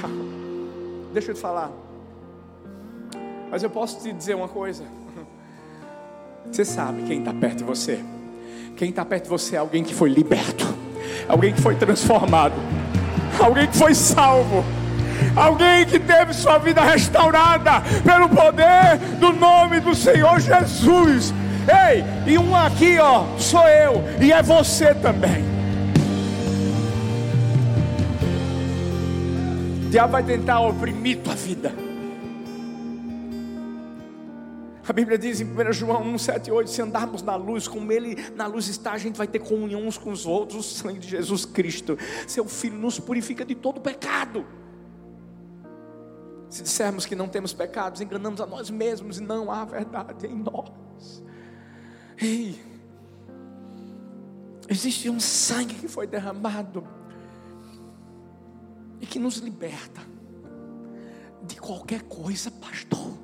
Calma. 0.00 0.24
Deixa 1.12 1.30
eu 1.30 1.36
te 1.36 1.40
falar. 1.40 1.70
Mas 3.48 3.62
eu 3.62 3.70
posso 3.70 4.02
te 4.02 4.12
dizer 4.12 4.34
uma 4.34 4.48
coisa. 4.48 4.82
Você 6.50 6.64
sabe 6.64 7.04
quem 7.04 7.20
está 7.20 7.32
perto 7.32 7.58
de 7.58 7.62
você. 7.62 8.04
Quem 8.76 8.90
está 8.90 9.04
perto 9.04 9.22
de 9.22 9.30
você 9.30 9.54
é 9.54 9.60
alguém 9.60 9.84
que 9.84 9.94
foi 9.94 10.10
liberto, 10.10 10.66
alguém 11.28 11.54
que 11.54 11.62
foi 11.62 11.76
transformado, 11.76 12.56
alguém 13.40 13.68
que 13.68 13.76
foi 13.76 13.94
salvo. 13.94 14.64
Alguém 15.36 15.86
que 15.86 16.00
teve 16.00 16.32
sua 16.32 16.58
vida 16.58 16.80
restaurada 16.80 17.82
pelo 18.02 18.28
poder 18.28 18.98
do 19.20 19.32
nome 19.32 19.78
do 19.78 19.94
Senhor 19.94 20.40
Jesus. 20.40 21.32
Ei, 21.68 22.32
e 22.32 22.38
um 22.38 22.56
aqui, 22.56 22.98
ó, 22.98 23.26
sou 23.38 23.68
eu, 23.68 24.02
e 24.22 24.32
é 24.32 24.42
você 24.42 24.94
também. 24.94 25.44
O 29.86 29.90
diabo 29.90 30.12
vai 30.12 30.22
tentar 30.22 30.60
oprimir 30.60 31.18
tua 31.18 31.34
vida. 31.34 31.72
A 34.88 34.92
Bíblia 34.92 35.18
diz 35.18 35.38
em 35.42 35.44
1 35.44 35.72
João 35.74 36.02
1, 36.02 36.18
7 36.18 36.50
8: 36.50 36.70
se 36.70 36.80
andarmos 36.80 37.22
na 37.22 37.36
luz, 37.36 37.68
como 37.68 37.92
Ele 37.92 38.16
na 38.34 38.46
luz 38.46 38.68
está, 38.68 38.92
a 38.92 38.98
gente 38.98 39.16
vai 39.16 39.26
ter 39.26 39.38
comunhão 39.38 39.86
uns 39.86 39.98
com 39.98 40.10
os 40.10 40.24
outros. 40.24 40.72
O 40.72 40.74
sangue 40.74 40.98
de 40.98 41.08
Jesus 41.08 41.44
Cristo, 41.44 41.98
Seu 42.26 42.46
Filho, 42.46 42.78
nos 42.78 42.98
purifica 42.98 43.44
de 43.44 43.54
todo 43.54 43.82
pecado. 43.82 44.46
Se 46.48 46.62
dissermos 46.62 47.04
que 47.04 47.14
não 47.14 47.28
temos 47.28 47.52
pecados, 47.52 48.00
enganamos 48.00 48.40
a 48.40 48.46
nós 48.46 48.70
mesmos 48.70 49.18
e 49.18 49.22
não 49.22 49.50
há 49.50 49.66
verdade 49.66 50.26
em 50.26 50.36
nós. 50.36 51.22
Ei, 52.20 52.60
existe 54.68 55.08
um 55.08 55.20
sangue 55.20 55.74
que 55.74 55.88
foi 55.88 56.06
derramado 56.06 56.86
e 59.00 59.06
que 59.06 59.18
nos 59.18 59.36
liberta 59.36 60.00
de 61.42 61.56
qualquer 61.56 62.02
coisa, 62.02 62.50
pastor. 62.50 63.16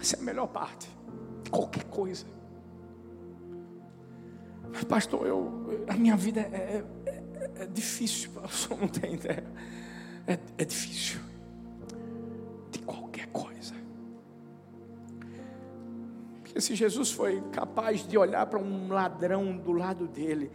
Essa 0.00 0.16
é 0.16 0.20
a 0.20 0.22
melhor 0.22 0.48
parte. 0.48 0.88
De 1.42 1.50
qualquer 1.50 1.84
coisa. 1.84 2.26
Pastor, 4.88 5.26
eu, 5.26 5.86
a 5.88 5.94
minha 5.94 6.16
vida 6.16 6.40
é, 6.40 6.84
é, 7.06 7.10
é, 7.10 7.62
é 7.62 7.66
difícil, 7.66 8.30
o 8.42 8.48
senhor 8.48 8.80
não 8.80 8.88
tem 8.88 9.14
ideia 9.14 9.44
é, 10.26 10.38
é 10.58 10.64
difícil. 10.64 11.20
Se 16.64 16.74
Jesus 16.74 17.12
foi 17.12 17.42
capaz 17.52 18.06
de 18.06 18.16
olhar 18.16 18.46
para 18.46 18.58
um 18.58 18.88
ladrão 18.88 19.56
do 19.56 19.72
lado 19.72 20.08
dele, 20.08 20.50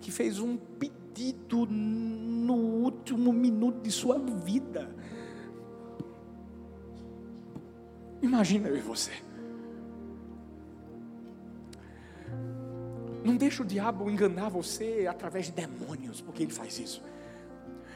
que 0.00 0.10
fez 0.10 0.38
um 0.38 0.56
pedido 0.56 1.66
no 1.66 2.54
último 2.54 3.32
minuto 3.32 3.80
de 3.80 3.90
sua 3.90 4.18
vida. 4.18 4.94
Imagina 8.20 8.68
eu 8.68 8.76
e 8.76 8.80
você. 8.80 9.12
Não 13.24 13.36
deixa 13.36 13.62
o 13.62 13.66
diabo 13.66 14.10
enganar 14.10 14.48
você 14.48 15.06
através 15.08 15.46
de 15.46 15.52
demônios, 15.52 16.20
porque 16.20 16.42
ele 16.42 16.52
faz 16.52 16.78
isso 16.78 17.00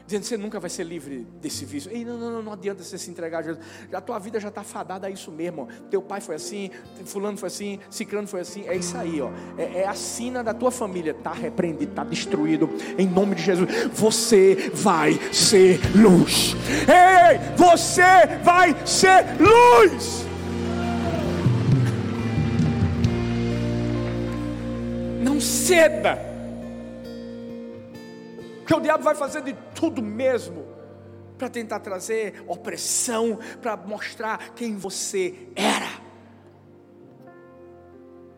dizendo 0.07 0.21
que 0.21 0.27
você 0.27 0.37
nunca 0.37 0.59
vai 0.59 0.69
ser 0.69 0.85
livre 0.85 1.27
desse 1.41 1.65
vício. 1.65 1.91
Ei, 1.91 2.05
não, 2.05 2.17
não, 2.17 2.31
não, 2.31 2.41
não 2.41 2.53
adianta 2.53 2.81
você 2.81 2.97
se 2.97 3.11
entregar 3.11 3.39
a 3.39 3.41
Jesus. 3.41 3.63
A 3.91 3.99
tua 3.99 4.17
vida 4.17 4.39
já 4.39 4.47
está 4.47 4.63
fadada 4.63 5.05
a 5.05 5.09
isso 5.09 5.29
mesmo. 5.31 5.67
Teu 5.91 6.01
pai 6.01 6.21
foi 6.21 6.35
assim, 6.35 6.71
fulano 7.05 7.37
foi 7.37 7.47
assim, 7.47 7.79
ciclano 7.89 8.25
foi 8.25 8.39
assim. 8.39 8.65
É 8.67 8.75
isso 8.75 8.97
aí, 8.97 9.19
ó. 9.19 9.29
É, 9.57 9.81
é 9.81 9.87
a 9.87 9.93
sina 9.93 10.41
da 10.41 10.53
tua 10.53 10.71
família. 10.71 11.11
Está 11.11 11.33
repreendido, 11.33 11.91
está 11.91 12.05
destruído. 12.05 12.69
Em 12.97 13.05
nome 13.05 13.35
de 13.35 13.43
Jesus. 13.43 13.69
Você 13.93 14.71
vai 14.73 15.19
ser 15.33 15.79
luz. 15.93 16.55
Ei, 16.87 17.37
você 17.57 18.37
vai 18.43 18.73
ser 18.85 19.25
luz. 19.41 20.25
Não 25.21 25.41
ceda 25.41 26.26
Porque 28.67 28.81
o 28.81 28.81
diabo 28.81 29.01
vai 29.01 29.15
fazer 29.15 29.41
de 29.43 29.53
tudo 29.73 30.01
mesmo 30.01 30.67
para 31.37 31.49
tentar 31.49 31.79
trazer 31.79 32.43
opressão, 32.45 33.39
para 33.61 33.77
mostrar 33.77 34.53
quem 34.55 34.75
você 34.75 35.47
era. 35.55 35.87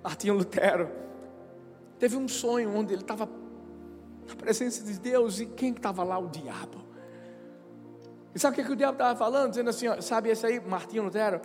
Martinho 0.03 0.35
Lutero 0.35 0.87
teve 1.97 2.15
um 2.15 2.27
sonho 2.27 2.71
onde 2.77 2.93
ele 2.93 3.01
estava 3.01 3.27
na 4.27 4.35
presença 4.35 4.83
de 4.83 4.99
Deus 4.99 5.39
e 5.39 5.47
quem 5.47 5.71
estava 5.71 6.03
lá? 6.03 6.19
O 6.19 6.27
diabo. 6.27 6.77
E 8.35 8.37
sabe 8.37 8.53
o 8.53 8.55
que, 8.57 8.67
que 8.67 8.73
o 8.73 8.75
diabo 8.75 8.93
estava 8.93 9.17
falando? 9.17 9.49
Dizendo 9.49 9.71
assim: 9.71 9.87
ó, 9.87 9.99
sabe 9.99 10.29
esse 10.29 10.45
aí, 10.45 10.59
Martinho 10.59 11.05
Lutero? 11.05 11.41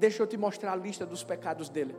Deixa 0.00 0.20
eu 0.20 0.26
te 0.26 0.36
mostrar 0.36 0.72
a 0.72 0.76
lista 0.76 1.06
dos 1.06 1.22
pecados 1.22 1.68
dele. 1.68 1.94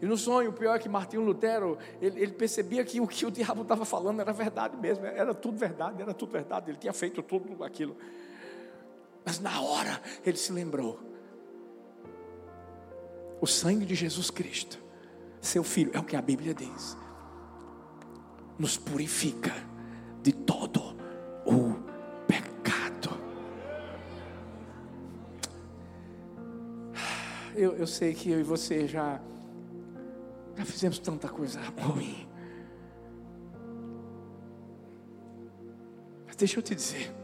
E 0.00 0.06
no 0.06 0.16
sonho, 0.16 0.50
o 0.50 0.52
pior 0.52 0.74
é 0.74 0.78
que 0.78 0.88
Martinho 0.88 1.22
Lutero, 1.22 1.78
ele, 2.00 2.20
ele 2.20 2.32
percebia 2.32 2.84
que 2.84 3.00
o 3.00 3.06
que 3.06 3.24
o 3.26 3.30
diabo 3.30 3.62
estava 3.62 3.84
falando 3.84 4.20
era 4.20 4.32
verdade 4.32 4.76
mesmo, 4.76 5.06
era 5.06 5.34
tudo 5.34 5.56
verdade, 5.56 6.02
era 6.02 6.14
tudo 6.14 6.32
verdade, 6.32 6.70
ele 6.70 6.78
tinha 6.78 6.92
feito 6.92 7.22
tudo 7.22 7.62
aquilo. 7.64 7.96
Mas 9.24 9.40
na 9.40 9.60
hora, 9.60 10.00
ele 10.24 10.36
se 10.36 10.52
lembrou: 10.52 10.98
o 13.40 13.46
sangue 13.46 13.84
de 13.84 13.94
Jesus 13.94 14.30
Cristo, 14.30 14.78
seu 15.40 15.62
filho, 15.62 15.90
é 15.94 15.98
o 15.98 16.04
que 16.04 16.16
a 16.16 16.22
Bíblia 16.22 16.54
diz, 16.54 16.96
nos 18.58 18.76
purifica 18.76 19.52
de 20.22 20.32
todo 20.32 20.96
o 21.46 21.74
pecado. 22.26 23.18
Eu, 27.54 27.76
eu 27.76 27.86
sei 27.86 28.14
que 28.14 28.30
eu 28.30 28.40
e 28.40 28.42
você 28.42 28.86
já 28.86 29.20
já 30.58 30.64
fizemos 30.64 30.98
tanta 30.98 31.28
coisa 31.28 31.60
ruim. 31.78 32.28
Mas 36.26 36.34
deixa 36.34 36.58
eu 36.58 36.62
te 36.62 36.74
dizer. 36.74 37.14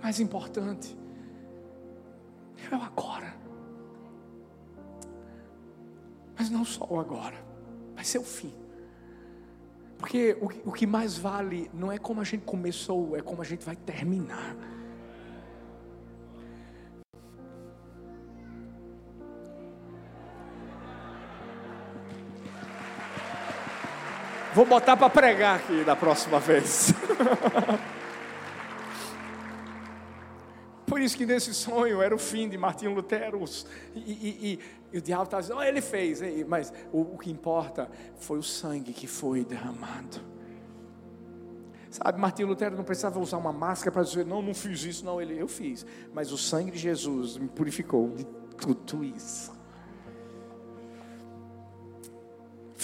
Mais 0.00 0.20
importante 0.20 0.96
é 2.70 2.76
o 2.76 2.82
agora. 2.82 3.34
Mas 6.38 6.48
não 6.50 6.64
só 6.64 6.86
o 6.88 7.00
agora, 7.00 7.44
vai 7.96 8.04
ser 8.04 8.18
o 8.18 8.24
fim. 8.24 8.54
Porque 9.98 10.36
o, 10.40 10.70
o 10.70 10.72
que 10.72 10.86
mais 10.86 11.18
vale 11.18 11.68
não 11.74 11.90
é 11.90 11.98
como 11.98 12.20
a 12.20 12.24
gente 12.24 12.44
começou, 12.44 13.16
é 13.16 13.20
como 13.20 13.42
a 13.42 13.44
gente 13.44 13.64
vai 13.64 13.74
terminar. 13.74 14.54
Vou 24.54 24.64
botar 24.64 24.96
para 24.96 25.10
pregar 25.10 25.56
aqui 25.56 25.82
da 25.82 25.96
próxima 25.96 26.38
vez. 26.38 26.94
Por 30.86 31.00
isso 31.00 31.16
que 31.16 31.26
nesse 31.26 31.52
sonho 31.52 32.00
era 32.00 32.14
o 32.14 32.18
fim 32.18 32.48
de 32.48 32.56
Martinho 32.56 32.94
Lutero. 32.94 33.44
E, 33.96 33.98
e, 33.98 34.52
e, 34.52 34.60
e 34.92 34.98
o 34.98 35.02
diabo 35.02 35.24
estava 35.24 35.42
dizendo, 35.42 35.58
oh, 35.58 35.62
ele 35.62 35.80
fez. 35.80 36.20
Mas 36.46 36.72
o, 36.92 37.00
o 37.00 37.18
que 37.18 37.32
importa 37.32 37.90
foi 38.16 38.38
o 38.38 38.44
sangue 38.44 38.92
que 38.92 39.08
foi 39.08 39.44
derramado. 39.44 40.20
Sabe, 41.90 42.20
Martinho 42.20 42.46
Lutero 42.46 42.76
não 42.76 42.84
precisava 42.84 43.18
usar 43.18 43.38
uma 43.38 43.52
máscara 43.52 43.90
para 43.90 44.04
dizer, 44.04 44.24
não, 44.24 44.40
não 44.40 44.54
fiz 44.54 44.84
isso, 44.84 45.04
não, 45.04 45.20
ele, 45.20 45.36
eu 45.36 45.48
fiz. 45.48 45.84
Mas 46.12 46.30
o 46.30 46.38
sangue 46.38 46.70
de 46.70 46.78
Jesus 46.78 47.36
me 47.38 47.48
purificou 47.48 48.10
de 48.10 48.24
tudo 48.56 49.04
isso. 49.04 49.52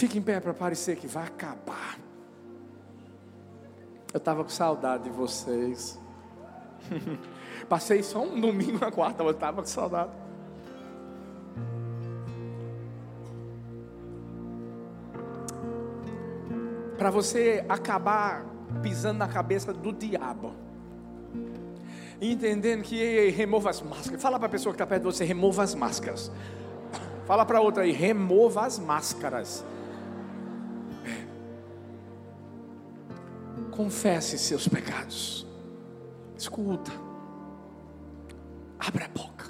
Fique 0.01 0.17
em 0.17 0.23
pé 0.23 0.41
para 0.41 0.55
parecer 0.55 0.97
que 0.97 1.07
vai 1.07 1.27
acabar. 1.27 1.99
Eu 4.11 4.17
estava 4.17 4.43
com 4.43 4.49
saudade 4.49 5.05
de 5.05 5.11
vocês. 5.11 6.01
Passei 7.69 8.03
só 8.03 8.23
um 8.23 8.41
domingo 8.41 8.79
na 8.79 8.91
quarta, 8.91 9.23
eu 9.23 9.31
estava 9.31 9.61
com 9.61 9.69
saudade. 9.69 10.11
Para 16.97 17.11
você 17.11 17.63
acabar 17.69 18.47
pisando 18.83 19.19
na 19.19 19.29
cabeça 19.29 19.71
do 19.71 19.93
diabo. 19.93 20.55
Entendendo 22.23 22.85
que 22.85 23.29
remova 23.29 23.69
as 23.69 23.83
máscaras. 23.83 24.23
Fala 24.23 24.39
para 24.39 24.47
a 24.47 24.51
pessoa 24.51 24.73
que 24.73 24.77
está 24.77 24.87
perto 24.87 25.03
de 25.03 25.15
você, 25.15 25.27
remova 25.27 25.63
as 25.63 25.75
máscaras. 25.75 26.33
Fala 27.27 27.45
para 27.45 27.61
outra 27.61 27.83
aí, 27.83 27.93
remova 27.93 28.65
as 28.65 28.79
máscaras. 28.79 29.63
Confesse 33.81 34.37
seus 34.37 34.69
pecados. 34.69 35.47
Escuta. 36.37 36.93
Abra 38.79 39.07
a 39.07 39.09
boca. 39.09 39.47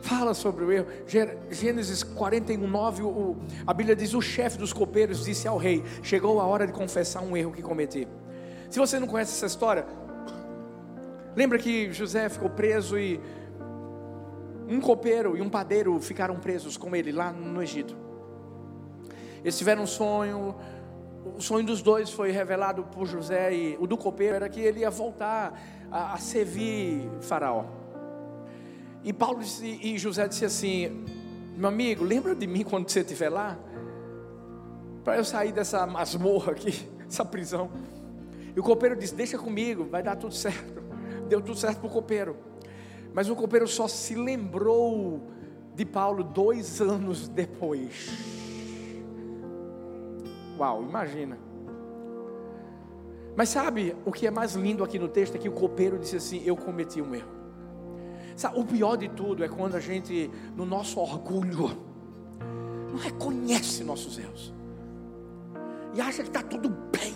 Fala 0.00 0.32
sobre 0.32 0.64
o 0.64 0.70
erro. 0.70 0.86
Gênesis 1.50 2.04
41, 2.04 2.66
9, 2.66 3.02
o, 3.02 3.36
a 3.66 3.74
Bíblia 3.74 3.96
diz: 3.96 4.14
O 4.14 4.22
chefe 4.22 4.58
dos 4.58 4.72
copeiros 4.72 5.24
disse 5.24 5.48
ao 5.48 5.56
rei: 5.56 5.82
Chegou 6.04 6.40
a 6.40 6.44
hora 6.44 6.68
de 6.68 6.72
confessar 6.72 7.20
um 7.20 7.36
erro 7.36 7.52
que 7.52 7.62
cometi. 7.62 8.06
Se 8.70 8.78
você 8.78 9.00
não 9.00 9.08
conhece 9.08 9.32
essa 9.32 9.46
história, 9.46 9.84
lembra 11.34 11.58
que 11.58 11.92
José 11.92 12.28
ficou 12.28 12.48
preso 12.48 12.96
e 12.96 13.20
um 14.68 14.80
copeiro 14.80 15.36
e 15.36 15.42
um 15.42 15.48
padeiro 15.48 15.98
ficaram 16.00 16.36
presos 16.36 16.76
com 16.76 16.94
ele 16.94 17.10
lá 17.10 17.32
no 17.32 17.60
Egito. 17.60 17.96
Eles 19.42 19.56
tiveram 19.56 19.82
um 19.82 19.86
sonho, 19.86 20.54
o 21.24 21.40
sonho 21.40 21.64
dos 21.66 21.82
dois 21.82 22.10
foi 22.10 22.30
revelado 22.30 22.84
por 22.84 23.06
José 23.06 23.54
e 23.54 23.76
o 23.78 23.86
do 23.86 23.96
copeiro 23.96 24.36
era 24.36 24.48
que 24.48 24.60
ele 24.60 24.80
ia 24.80 24.90
voltar 24.90 25.58
a, 25.90 26.14
a 26.14 26.18
servir 26.18 27.08
Faraó. 27.20 27.64
E 29.02 29.12
Paulo 29.12 29.40
disse, 29.40 29.78
e 29.82 29.98
José 29.98 30.28
disse 30.28 30.44
assim: 30.44 31.04
Meu 31.56 31.68
amigo, 31.68 32.04
lembra 32.04 32.34
de 32.34 32.46
mim 32.46 32.62
quando 32.62 32.88
você 32.88 33.00
estiver 33.00 33.28
lá? 33.28 33.58
Para 35.04 35.16
eu 35.16 35.24
sair 35.24 35.52
dessa 35.52 35.86
masmorra 35.86 36.52
aqui, 36.52 36.86
essa 37.08 37.24
prisão. 37.24 37.70
E 38.54 38.60
o 38.60 38.62
copeiro 38.62 38.96
disse: 38.96 39.14
Deixa 39.14 39.38
comigo, 39.38 39.84
vai 39.84 40.02
dar 40.02 40.16
tudo 40.16 40.34
certo. 40.34 40.82
Deu 41.28 41.40
tudo 41.40 41.56
certo 41.56 41.78
para 41.78 41.86
o 41.86 41.90
copeiro. 41.90 42.36
Mas 43.12 43.28
o 43.28 43.36
copeiro 43.36 43.66
só 43.66 43.88
se 43.88 44.14
lembrou 44.14 45.20
de 45.74 45.84
Paulo 45.84 46.22
dois 46.22 46.80
anos 46.80 47.28
depois. 47.28 48.39
Uau, 50.60 50.82
imagina. 50.82 51.38
Mas 53.34 53.48
sabe 53.48 53.96
o 54.04 54.12
que 54.12 54.26
é 54.26 54.30
mais 54.30 54.54
lindo 54.54 54.84
aqui 54.84 54.98
no 54.98 55.08
texto? 55.08 55.34
É 55.34 55.38
que 55.38 55.48
o 55.48 55.52
copeiro 55.52 55.98
disse 55.98 56.16
assim: 56.16 56.42
Eu 56.44 56.56
cometi 56.56 57.00
um 57.00 57.14
erro. 57.14 57.30
Sabe, 58.36 58.60
o 58.60 58.64
pior 58.64 58.96
de 58.96 59.08
tudo 59.08 59.42
é 59.42 59.48
quando 59.48 59.74
a 59.74 59.80
gente, 59.80 60.30
no 60.54 60.64
nosso 60.64 61.00
orgulho, 61.00 61.70
não 62.90 62.98
reconhece 62.98 63.82
nossos 63.82 64.18
erros 64.18 64.54
e 65.94 66.00
acha 66.00 66.22
que 66.22 66.28
está 66.28 66.42
tudo 66.42 66.68
bem. 66.68 67.14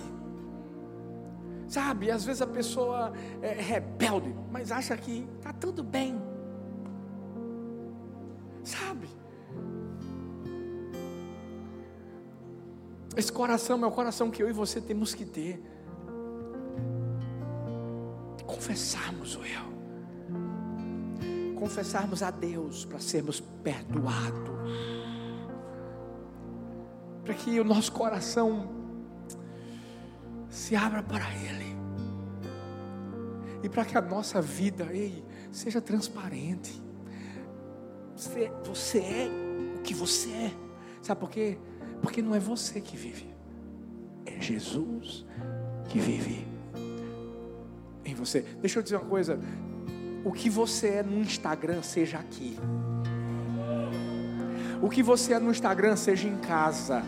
Sabe, 1.68 2.10
às 2.10 2.24
vezes 2.24 2.42
a 2.42 2.46
pessoa 2.46 3.12
é 3.42 3.52
rebelde, 3.52 4.34
mas 4.50 4.70
acha 4.70 4.96
que 4.96 5.28
está 5.38 5.52
tudo 5.52 5.82
bem. 5.82 6.20
Sabe? 8.62 9.08
Esse 13.16 13.32
coração 13.32 13.82
é 13.84 13.86
o 13.86 13.90
coração 13.92 14.30
que 14.30 14.42
eu 14.42 14.48
e 14.48 14.52
você 14.52 14.80
temos 14.80 15.14
que 15.14 15.24
ter. 15.24 15.62
Confessarmos 18.44 19.36
o 19.36 19.44
erro. 19.44 19.72
Confessarmos 21.56 22.22
a 22.22 22.30
Deus 22.30 22.84
para 22.84 22.98
sermos 22.98 23.40
perdoados. 23.40 24.50
Para 27.24 27.34
que 27.34 27.58
o 27.60 27.64
nosso 27.64 27.92
coração 27.92 28.68
se 30.50 30.74
abra 30.74 31.02
para 31.02 31.24
Ele. 31.34 31.74
E 33.62 33.68
para 33.68 33.84
que 33.84 33.96
a 33.96 34.00
nossa 34.00 34.42
vida 34.42 34.88
ei, 34.92 35.24
seja 35.50 35.80
transparente. 35.80 36.82
Você, 38.16 38.52
você 38.64 38.98
é 38.98 39.28
o 39.78 39.82
que 39.82 39.94
você 39.94 40.30
é. 40.30 40.54
Sabe 41.00 41.20
por 41.20 41.30
quê? 41.30 41.58
Porque 42.04 42.20
não 42.20 42.34
é 42.34 42.38
você 42.38 42.82
que 42.82 42.98
vive, 42.98 43.26
é 44.26 44.38
Jesus 44.38 45.24
que 45.88 45.98
vive 45.98 46.46
em 48.04 48.14
você. 48.14 48.42
Deixa 48.60 48.78
eu 48.78 48.82
dizer 48.82 48.96
uma 48.96 49.06
coisa: 49.06 49.40
o 50.22 50.30
que 50.30 50.50
você 50.50 50.88
é 50.88 51.02
no 51.02 51.18
Instagram, 51.18 51.82
seja 51.82 52.18
aqui. 52.18 52.58
O 54.82 54.90
que 54.90 55.02
você 55.02 55.32
é 55.32 55.38
no 55.38 55.50
Instagram, 55.50 55.96
seja 55.96 56.28
em 56.28 56.36
casa. 56.36 57.02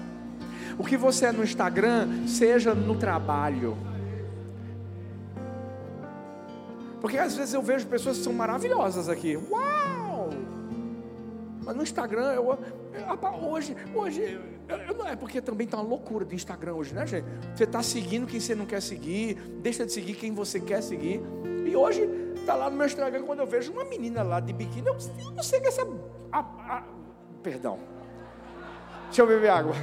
O 0.78 0.84
que 0.84 0.96
você 0.96 1.26
é 1.26 1.32
no 1.32 1.44
Instagram, 1.44 2.26
seja 2.26 2.74
no 2.74 2.96
trabalho. 2.96 3.76
Porque 7.02 7.18
às 7.18 7.36
vezes 7.36 7.52
eu 7.52 7.60
vejo 7.60 7.86
pessoas 7.86 8.16
que 8.16 8.24
são 8.24 8.32
maravilhosas 8.32 9.10
aqui. 9.10 9.36
Uau! 9.36 10.30
Mas 11.62 11.76
no 11.76 11.82
Instagram, 11.82 12.32
eu, 12.32 12.58
hoje, 13.42 13.76
hoje, 13.94 14.55
não 14.96 15.06
é 15.06 15.14
porque 15.14 15.40
também 15.40 15.64
está 15.64 15.76
uma 15.76 15.88
loucura 15.88 16.24
do 16.24 16.34
Instagram 16.34 16.74
hoje, 16.74 16.94
né, 16.94 17.06
gente? 17.06 17.26
Você 17.54 17.64
está 17.64 17.82
seguindo 17.82 18.26
quem 18.26 18.40
você 18.40 18.54
não 18.54 18.66
quer 18.66 18.82
seguir, 18.82 19.34
deixa 19.62 19.86
de 19.86 19.92
seguir 19.92 20.14
quem 20.14 20.32
você 20.32 20.58
quer 20.60 20.82
seguir. 20.82 21.20
E 21.64 21.76
hoje 21.76 22.02
está 22.36 22.54
lá 22.54 22.68
no 22.68 22.76
meu 22.76 22.86
Instagram 22.86 23.22
quando 23.24 23.40
eu 23.40 23.46
vejo 23.46 23.72
uma 23.72 23.84
menina 23.84 24.22
lá 24.22 24.40
de 24.40 24.52
biquíni, 24.52 24.86
eu, 24.86 24.96
não 25.34 25.42
sei 25.42 25.60
que 25.60 25.68
essa. 25.68 25.82
A, 26.32 26.40
a, 26.40 26.84
perdão. 27.42 27.78
Deixa 29.06 29.22
eu 29.22 29.26
beber 29.26 29.50
água. 29.50 29.74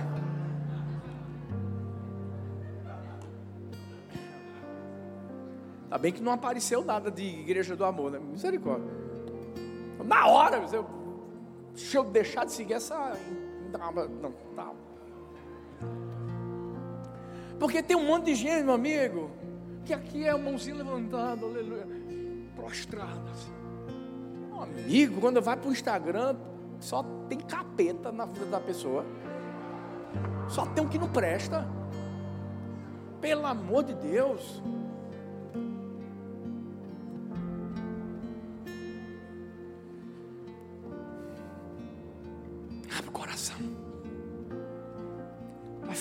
Ainda 5.83 5.97
bem 5.97 6.11
que 6.11 6.21
não 6.21 6.31
apareceu 6.31 6.83
nada 6.83 7.11
de 7.11 7.23
igreja 7.23 7.75
do 7.75 7.85
amor, 7.85 8.11
né? 8.11 8.19
Misericórdia. 8.19 8.89
Na 10.03 10.25
hora, 10.25 10.65
eu, 10.73 10.85
deixa 11.75 11.97
eu 11.99 12.03
deixar 12.03 12.45
de 12.45 12.51
seguir 12.51 12.73
essa. 12.73 13.15
Não. 13.77 14.75
Porque 17.59 17.81
tem 17.81 17.95
um 17.95 18.05
monte 18.05 18.25
de 18.25 18.35
gente, 18.35 18.63
meu 18.63 18.73
amigo, 18.73 19.31
que 19.85 19.93
aqui 19.93 20.25
é 20.25 20.29
a 20.29 20.37
mãozinha 20.37 20.75
levantada, 20.75 21.45
aleluia, 21.45 21.87
prostrada. 22.55 23.29
Assim. 23.31 23.51
Meu 24.47 24.61
amigo, 24.61 25.21
quando 25.21 25.41
vai 25.41 25.57
para 25.57 25.69
o 25.69 25.71
Instagram, 25.71 26.35
só 26.79 27.03
tem 27.29 27.39
capeta 27.39 28.11
na 28.11 28.25
vida 28.25 28.45
da 28.45 28.59
pessoa. 28.59 29.05
Só 30.49 30.65
tem 30.65 30.83
um 30.83 30.89
que 30.89 30.97
não 30.97 31.09
presta. 31.09 31.67
Pelo 33.21 33.45
amor 33.45 33.83
de 33.83 33.93
Deus. 33.93 34.61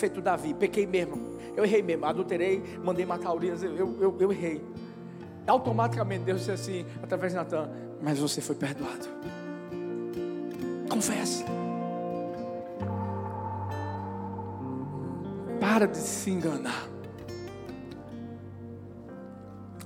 Feito 0.02 0.20
Davi, 0.20 0.52
pequei 0.52 0.84
mesmo. 0.84 1.38
Eu 1.56 1.64
errei 1.64 1.80
mesmo, 1.80 2.04
adulterei, 2.06 2.60
mandei 2.82 3.06
matar 3.06 3.32
Urias, 3.32 3.62
eu, 3.62 3.76
eu, 4.00 4.16
eu 4.18 4.32
errei. 4.32 4.60
Automaticamente 5.46 6.24
Deus 6.24 6.40
disse 6.40 6.50
assim, 6.50 6.86
através 7.00 7.32
de 7.32 7.38
Natan, 7.38 7.70
mas 8.02 8.18
você 8.18 8.40
foi 8.40 8.56
perdoado. 8.56 9.06
Confessa. 10.90 11.44
Para 15.60 15.86
de 15.86 15.98
se 15.98 16.30
enganar. 16.30 16.88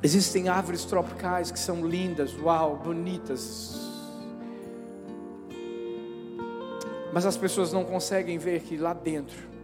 Existem 0.02 0.48
árvores 0.48 0.84
tropicais 0.86 1.50
que 1.50 1.58
são 1.58 1.86
lindas, 1.86 2.34
uau, 2.40 2.76
bonitas. 2.76 3.78
Mas 7.12 7.26
as 7.26 7.36
pessoas 7.36 7.70
não 7.70 7.84
conseguem 7.84 8.38
ver 8.38 8.62
que 8.62 8.78
lá 8.78 8.94
dentro 8.94 9.55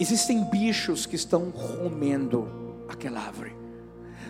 Existem 0.00 0.44
bichos 0.44 1.06
que 1.06 1.16
estão 1.16 1.50
comendo 1.50 2.48
aquela 2.88 3.20
árvore. 3.20 3.52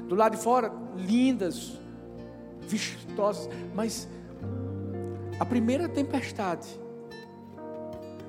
Do 0.08 0.14
lado 0.14 0.36
de 0.36 0.42
fora, 0.42 0.72
lindas, 0.96 1.78
vistosas, 2.60 3.50
mas 3.74 4.08
a 5.38 5.44
primeira 5.44 5.88
tempestade, 5.88 6.68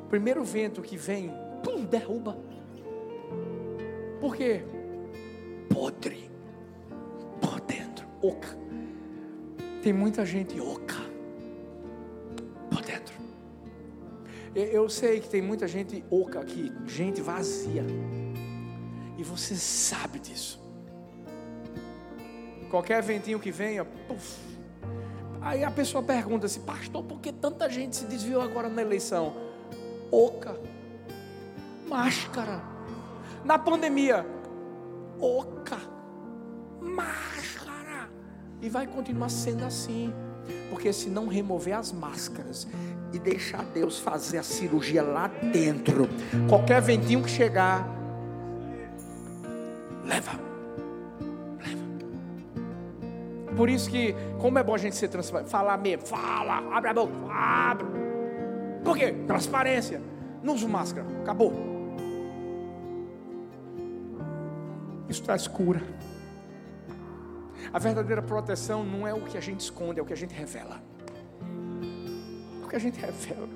o 0.04 0.10
primeiro 0.10 0.44
vento 0.44 0.82
que 0.82 0.98
vem, 0.98 1.32
pum, 1.64 1.86
derruba. 1.86 2.38
Por 4.20 4.36
quê? 4.36 4.64
Podre, 5.70 6.30
por 7.40 7.62
dentro, 7.62 8.06
oca. 8.22 8.58
Tem 9.82 9.94
muita 9.94 10.26
gente 10.26 10.60
oca. 10.60 10.99
Eu 14.56 14.90
sei 14.90 15.20
que 15.20 15.30
tem 15.30 15.42
muita 15.42 15.68
gente 15.68 16.04
oca 16.10 16.40
aqui, 16.40 16.72
gente 16.86 17.22
vazia. 17.22 17.86
E 19.18 19.24
você 19.24 19.56
sabe 19.56 20.20
disso. 20.20 20.60
Qualquer 22.70 23.02
ventinho 23.02 23.40
que 23.40 23.52
venha, 23.52 23.86
puff. 23.86 24.40
Aí 25.42 25.64
a 25.64 25.72
pessoa 25.72 26.04
pergunta 26.04 26.46
assim, 26.46 26.62
pastor, 26.62 27.04
por 27.04 27.20
que 27.20 27.32
tanta 27.32 27.70
gente 27.70 27.96
se 27.96 28.06
desviou 28.06 28.42
agora 28.42 28.68
na 28.70 28.82
eleição? 28.82 29.34
Oca, 30.12 30.60
máscara. 31.88 32.62
Na 33.44 33.58
pandemia, 33.58 34.26
oca, 35.20 35.80
máscara. 36.82 38.10
E 38.62 38.70
vai 38.70 38.86
continuar 38.86 39.30
sendo 39.30 39.64
assim. 39.64 40.14
Porque 40.70 40.92
se 40.92 41.10
não 41.10 41.28
remover 41.28 41.78
as 41.78 41.92
máscaras 41.92 42.68
e 43.14 43.20
deixar 43.20 43.64
Deus 43.66 44.00
fazer 44.00 44.38
a 44.38 44.44
cirurgia 44.44 45.02
lá 45.02 45.28
dentro, 45.28 46.08
qualquer 46.48 46.82
ventinho 46.82 47.24
que 47.24 47.30
chegar, 47.30 47.88
leva. 50.06 50.32
Leva. 51.58 51.84
Por 53.56 53.70
isso 53.70 53.90
que, 53.90 54.16
como 54.40 54.60
é 54.60 54.64
bom 54.64 54.76
a 54.76 54.78
gente 54.78 54.96
ser 54.96 55.08
transparente, 55.08 55.50
falar 55.50 55.78
mesmo, 55.78 56.06
fala, 56.06 56.76
abre 56.76 56.90
a 56.90 56.94
boca, 56.94 57.14
abre. 57.30 57.88
Por 58.84 58.98
quê? 58.98 59.12
Transparência. 59.28 60.02
Não 60.42 60.54
uso 60.54 60.70
máscara, 60.70 61.06
acabou. 61.22 61.54
Isso 65.10 65.24
traz 65.24 65.48
cura. 65.48 65.82
A 67.74 67.80
verdadeira 67.80 68.22
proteção 68.22 68.84
não 68.84 69.08
é 69.08 69.14
o 69.14 69.22
que 69.22 69.38
a 69.38 69.42
gente 69.42 69.62
esconde, 69.62 70.00
é 70.00 70.04
o 70.04 70.06
que 70.06 70.14
a 70.14 70.18
gente 70.18 70.34
revela. 70.34 70.82
É 72.70 72.72
que 72.72 72.76
a 72.76 72.80
gente 72.80 73.00
revela. 73.00 73.50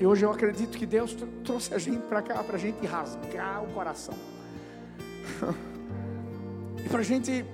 E 0.00 0.06
hoje 0.06 0.24
eu 0.24 0.30
acredito 0.30 0.78
que 0.78 0.86
Deus 0.86 1.14
trouxe 1.44 1.74
a 1.74 1.78
gente 1.78 2.00
para 2.06 2.22
cá, 2.22 2.42
para 2.42 2.56
a 2.56 2.58
gente 2.58 2.86
rasgar 2.86 3.62
o 3.62 3.66
coração. 3.74 4.14
e 6.82 6.88
para 6.88 7.00
a 7.00 7.02
gente 7.02 7.44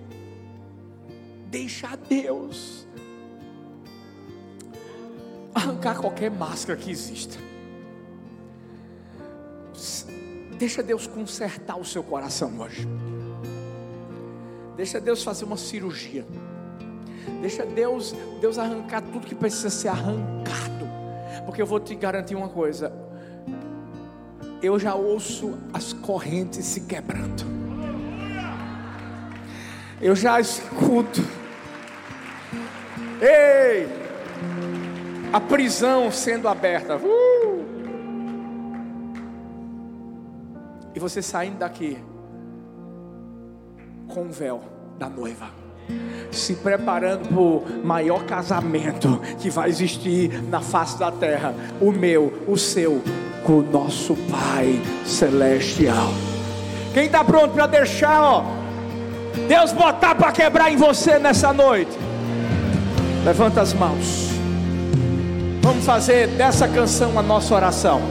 deixar 1.51 1.97
Deus 1.97 2.86
arrancar 5.53 5.99
qualquer 5.99 6.30
máscara 6.30 6.78
que 6.78 6.88
exista. 6.88 7.36
Deixa 10.57 10.84
Deus 10.84 11.09
consertar 11.09 11.76
o 11.76 11.84
seu 11.84 12.05
coração 12.05 12.61
hoje. 12.61 12.86
Deixa 14.76 15.01
Deus 15.01 15.24
fazer 15.24 15.47
uma 15.47 15.57
cirurgia. 15.57 16.24
Deixa 17.41 17.64
Deus, 17.64 18.14
Deus 18.41 18.59
arrancar 18.59 19.03
tudo 19.03 19.27
que 19.27 19.35
precisa 19.35 19.70
ser 19.70 19.89
arrancado. 19.89 20.89
Porque 21.45 21.61
eu 21.61 21.66
vou 21.66 21.81
te 21.81 21.95
garantir 21.95 22.35
uma 22.35 22.49
coisa. 22.49 22.93
Eu 24.62 24.79
já 24.79 24.95
ouço 24.95 25.59
as 25.72 25.93
correntes 25.93 26.64
se 26.64 26.83
quebrando. 26.83 27.45
Eu 30.01 30.14
já 30.14 30.41
escuto. 30.41 31.20
Ei! 33.20 33.87
A 35.33 35.41
prisão 35.41 36.11
sendo 36.11 36.49
aberta. 36.49 36.97
Uh! 36.97 37.64
E 40.95 41.01
você 41.01 41.20
saindo 41.20 41.59
daqui 41.59 41.99
com 44.09 44.22
o 44.27 44.31
véu 44.31 44.62
da 44.99 45.09
noiva 45.09 45.64
se 46.30 46.55
preparando 46.55 47.28
para 47.28 47.41
o 47.41 47.64
maior 47.85 48.24
casamento 48.24 49.20
que 49.39 49.49
vai 49.51 49.68
existir 49.68 50.43
na 50.45 50.61
face 50.61 50.99
da 50.99 51.11
terra, 51.11 51.55
o 51.80 51.93
meu, 51.93 52.45
o 52.47 52.57
seu, 52.57 53.03
com 53.45 53.59
o 53.59 53.62
nosso 53.62 54.16
Pai 54.30 54.80
Celestial. 55.05 56.12
Quem 56.93 57.07
está 57.07 57.24
pronto 57.24 57.55
para 57.55 57.66
deixar, 57.66 58.20
ó, 58.22 58.45
Deus 59.49 59.72
botar 59.72 60.14
para 60.14 60.32
quebrar 60.32 60.70
em 60.72 60.76
você 60.76 61.18
nessa 61.18 61.53
noite? 61.53 61.91
Levanta 63.24 63.61
as 63.62 63.72
mãos. 63.72 64.30
Vamos 65.62 65.85
fazer 65.85 66.28
dessa 66.28 66.68
canção 66.68 67.18
a 67.18 67.22
nossa 67.22 67.55
oração. 67.55 68.03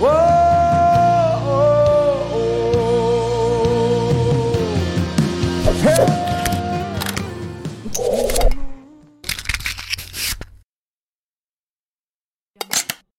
Oh! 0.00 0.06
oh, 1.46 1.68
oh. 2.34 2.58
Hey! 5.84 6.27